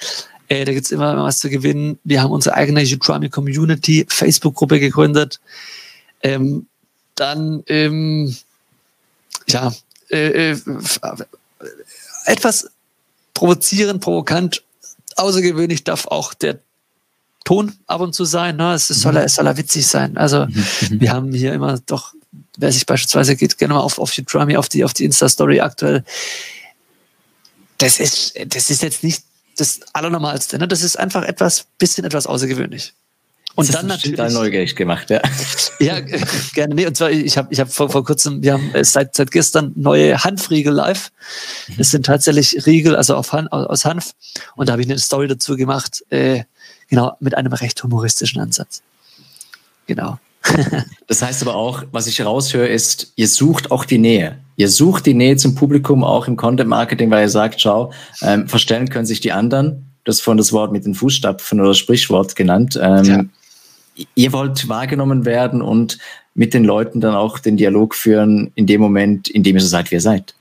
[0.47, 1.99] Äh, da gibt's immer was zu gewinnen.
[2.03, 5.39] Wir haben unsere eigene Utrami Community Facebook-Gruppe gegründet.
[6.23, 6.67] Ähm,
[7.15, 8.35] dann, ähm,
[9.47, 9.73] ja,
[10.09, 10.57] äh, äh,
[12.25, 12.69] etwas
[13.33, 14.63] provozierend, provokant,
[15.15, 16.59] außergewöhnlich darf auch der
[17.43, 18.57] Ton ab und zu sein.
[18.57, 18.73] Ne?
[18.73, 19.19] Es, soll, mhm.
[19.19, 20.17] es soll ja witzig sein.
[20.17, 20.65] Also mhm.
[20.89, 21.01] mhm.
[21.01, 22.13] wir haben hier immer doch,
[22.57, 26.03] wer sich beispielsweise geht, gerne mal auf, auf Utrami, auf die, auf die Insta-Story aktuell.
[27.77, 29.23] Das ist, das ist jetzt nicht
[29.59, 30.57] das Allernormalste.
[30.57, 30.67] Ne?
[30.67, 32.93] Das ist einfach etwas, bisschen etwas außergewöhnlich.
[33.55, 34.19] Und das dann natürlich.
[34.33, 35.19] neugierig gemacht, ja.
[35.79, 36.75] Ja, gerne.
[36.75, 39.73] Nee, und zwar, ich habe ich hab vor, vor kurzem, wir haben seit, seit gestern
[39.75, 41.11] neue Hanfriegel live.
[41.67, 41.73] Mhm.
[41.77, 44.13] Das sind tatsächlich Riegel, also auf Han, aus Hanf.
[44.55, 46.43] Und da habe ich eine Story dazu gemacht, äh,
[46.87, 48.83] genau, mit einem recht humoristischen Ansatz.
[49.87, 50.19] Genau.
[51.07, 54.39] Das heißt aber auch, was ich raushöre, ist, ihr sucht auch die Nähe.
[54.55, 57.91] Ihr sucht die Nähe zum Publikum auch im Content Marketing, weil ihr sagt, schau,
[58.21, 59.85] ähm, verstellen können sich die anderen.
[60.03, 62.79] Das von das Wort mit den Fußstapfen oder Sprichwort genannt.
[62.81, 64.05] Ähm, ja.
[64.15, 65.97] Ihr wollt wahrgenommen werden und
[66.33, 69.67] mit den Leuten dann auch den Dialog führen in dem Moment, in dem ihr so
[69.67, 70.35] seid, wie ihr seid.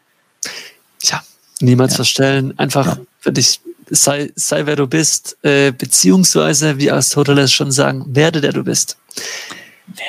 [1.01, 1.23] Tja,
[1.61, 1.97] niemals ja.
[1.97, 2.59] verstellen.
[2.59, 3.03] Einfach ja.
[3.19, 8.53] für dich sei, sei wer du bist, äh, beziehungsweise, wie Aristoteles schon sagen, werde der
[8.53, 8.97] du bist.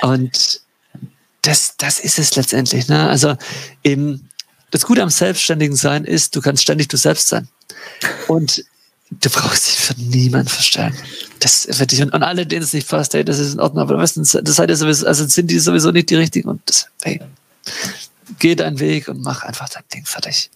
[0.01, 0.61] Und
[1.41, 2.87] das, das ist es letztendlich.
[2.87, 3.07] Ne?
[3.09, 3.35] Also
[3.83, 4.29] eben,
[4.71, 7.47] das Gute am selbstständigen Sein ist, du kannst ständig du selbst sein.
[8.27, 8.65] Und
[9.09, 10.95] du brauchst dich für niemanden verstellen.
[11.39, 13.81] Das wird dich, und, und alle, denen es nicht passt, hey, das ist in Ordnung,
[13.81, 16.87] aber meistens, das seid ihr sowieso, also sind die sowieso nicht die richtigen und das,
[17.03, 17.21] hey,
[18.39, 20.49] geh deinen Weg und mach einfach dein Ding fertig.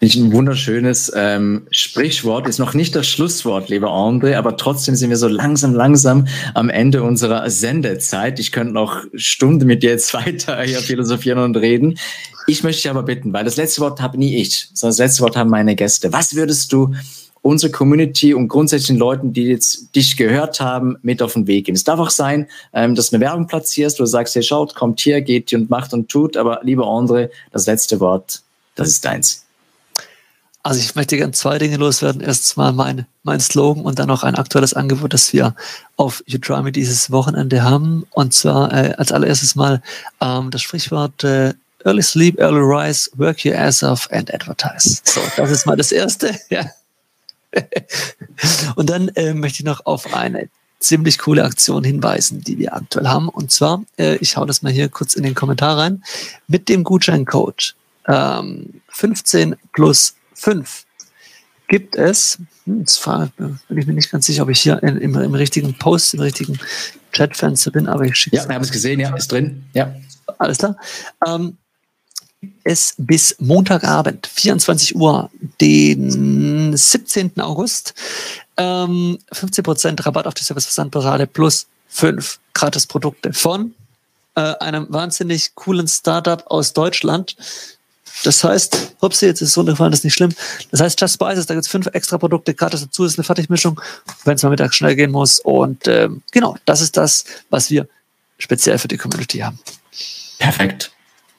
[0.00, 5.08] Nicht ein wunderschönes ähm, Sprichwort, ist noch nicht das Schlusswort, lieber André, aber trotzdem sind
[5.08, 8.38] wir so langsam, langsam am Ende unserer Sendezeit.
[8.38, 11.98] Ich könnte noch Stunden mit dir jetzt weiter hier philosophieren und reden.
[12.46, 15.22] Ich möchte dich aber bitten, weil das letzte Wort habe nie ich, sondern das letzte
[15.22, 16.12] Wort haben meine Gäste.
[16.12, 16.94] Was würdest du
[17.46, 21.66] unsere Community und grundsätzlich den Leuten, die jetzt dich gehört haben, mit auf den Weg
[21.66, 21.76] geben.
[21.76, 24.74] Es darf auch sein, ähm, dass du eine Werbung platzierst, wo du sagst, hey, schaut,
[24.74, 28.42] kommt hier, geht und macht und tut, aber lieber André, das letzte Wort
[28.76, 29.42] das ist deins.
[30.62, 32.20] Also ich möchte gerne zwei Dinge loswerden.
[32.20, 35.54] Erstens mal mein, mein Slogan und dann noch ein aktuelles Angebot, das wir
[35.96, 38.04] auf Udemy dieses Wochenende haben.
[38.10, 39.80] Und zwar äh, als allererstes mal
[40.20, 41.54] ähm, das Sprichwort äh,
[41.84, 45.02] Early Sleep, Early Rise, Work Your Ass Off and Advertise.
[45.04, 46.36] So, das ist mal das Erste.
[46.50, 46.68] Ja.
[48.74, 50.50] und dann äh, möchte ich noch auf eine
[50.80, 53.28] ziemlich coole Aktion hinweisen, die wir aktuell haben.
[53.28, 56.02] Und zwar, äh, ich hau das mal hier kurz in den Kommentar rein,
[56.48, 57.76] mit dem Gutscheincode
[58.06, 60.84] ähm, 15 plus 5
[61.68, 65.14] gibt es, hm, jetzt bin ich mir nicht ganz sicher, ob ich hier in, im,
[65.16, 66.58] im, richtigen Post, im richtigen
[67.12, 69.64] Chatfenster bin, aber ich schicke Ja, wir haben es gesehen, ja, ist drin.
[69.72, 69.94] Ja.
[70.38, 70.76] Alles klar.
[71.26, 71.56] Ähm,
[72.64, 75.30] es bis Montagabend, 24 Uhr,
[75.60, 77.40] den 17.
[77.40, 77.94] August,
[78.56, 83.74] ähm, 15% Rabatt auf die Service-Versandparade plus 5 Gratis-Produkte von
[84.34, 87.36] äh, einem wahnsinnig coolen Startup aus Deutschland,
[88.24, 90.32] das heißt, hupsi, jetzt ist es runtergefallen, das ist nicht schlimm.
[90.70, 93.80] Das heißt, Just Spices, da gibt es fünf extra Produkte, gratis dazu ist eine Fertigmischung,
[94.24, 95.40] wenn es mal mittags schnell gehen muss.
[95.40, 97.88] Und ähm, genau, das ist das, was wir
[98.38, 99.58] speziell für die Community haben.
[100.38, 100.92] Perfekt.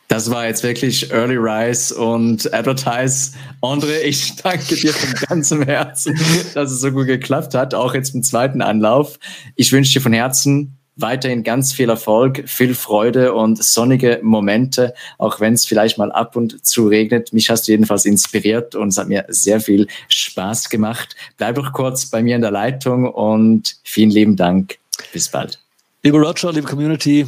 [0.10, 3.34] Das war jetzt wirklich Early Rise und Advertise.
[3.62, 6.18] André, ich danke dir von ganzem Herzen,
[6.54, 9.20] dass es so gut geklappt hat, auch jetzt im zweiten Anlauf.
[9.56, 15.40] Ich wünsche dir von Herzen weiterhin ganz viel Erfolg, viel Freude und sonnige Momente, auch
[15.40, 17.34] wenn es vielleicht mal ab und zu regnet.
[17.34, 21.16] Mich hast du jedenfalls inspiriert und es hat mir sehr viel Spaß gemacht.
[21.38, 24.78] Bleib doch kurz bei mir in der Leitung und vielen lieben Dank.
[25.14, 25.60] Bis bald.
[26.04, 27.28] Liebe Roger, liebe Community,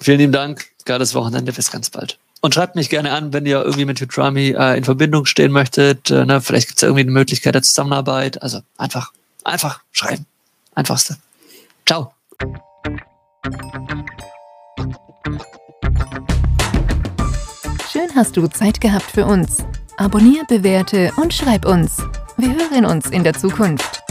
[0.00, 0.66] vielen lieben Dank.
[0.84, 1.52] Geiles Wochenende.
[1.52, 2.18] Bis ganz bald.
[2.40, 6.10] Und schreibt mich gerne an, wenn ihr irgendwie mit Utrami äh, in Verbindung stehen möchtet.
[6.10, 6.40] Äh, ne?
[6.40, 8.40] Vielleicht gibt es irgendwie eine Möglichkeit der Zusammenarbeit.
[8.42, 9.12] Also einfach,
[9.44, 10.24] einfach schreiben.
[10.74, 11.16] Einfachste.
[11.84, 12.12] Ciao.
[17.90, 19.64] Schön hast du Zeit gehabt für uns.
[19.96, 21.98] Abonnier, bewerte und schreib uns.
[22.36, 24.07] Wir hören uns in der Zukunft.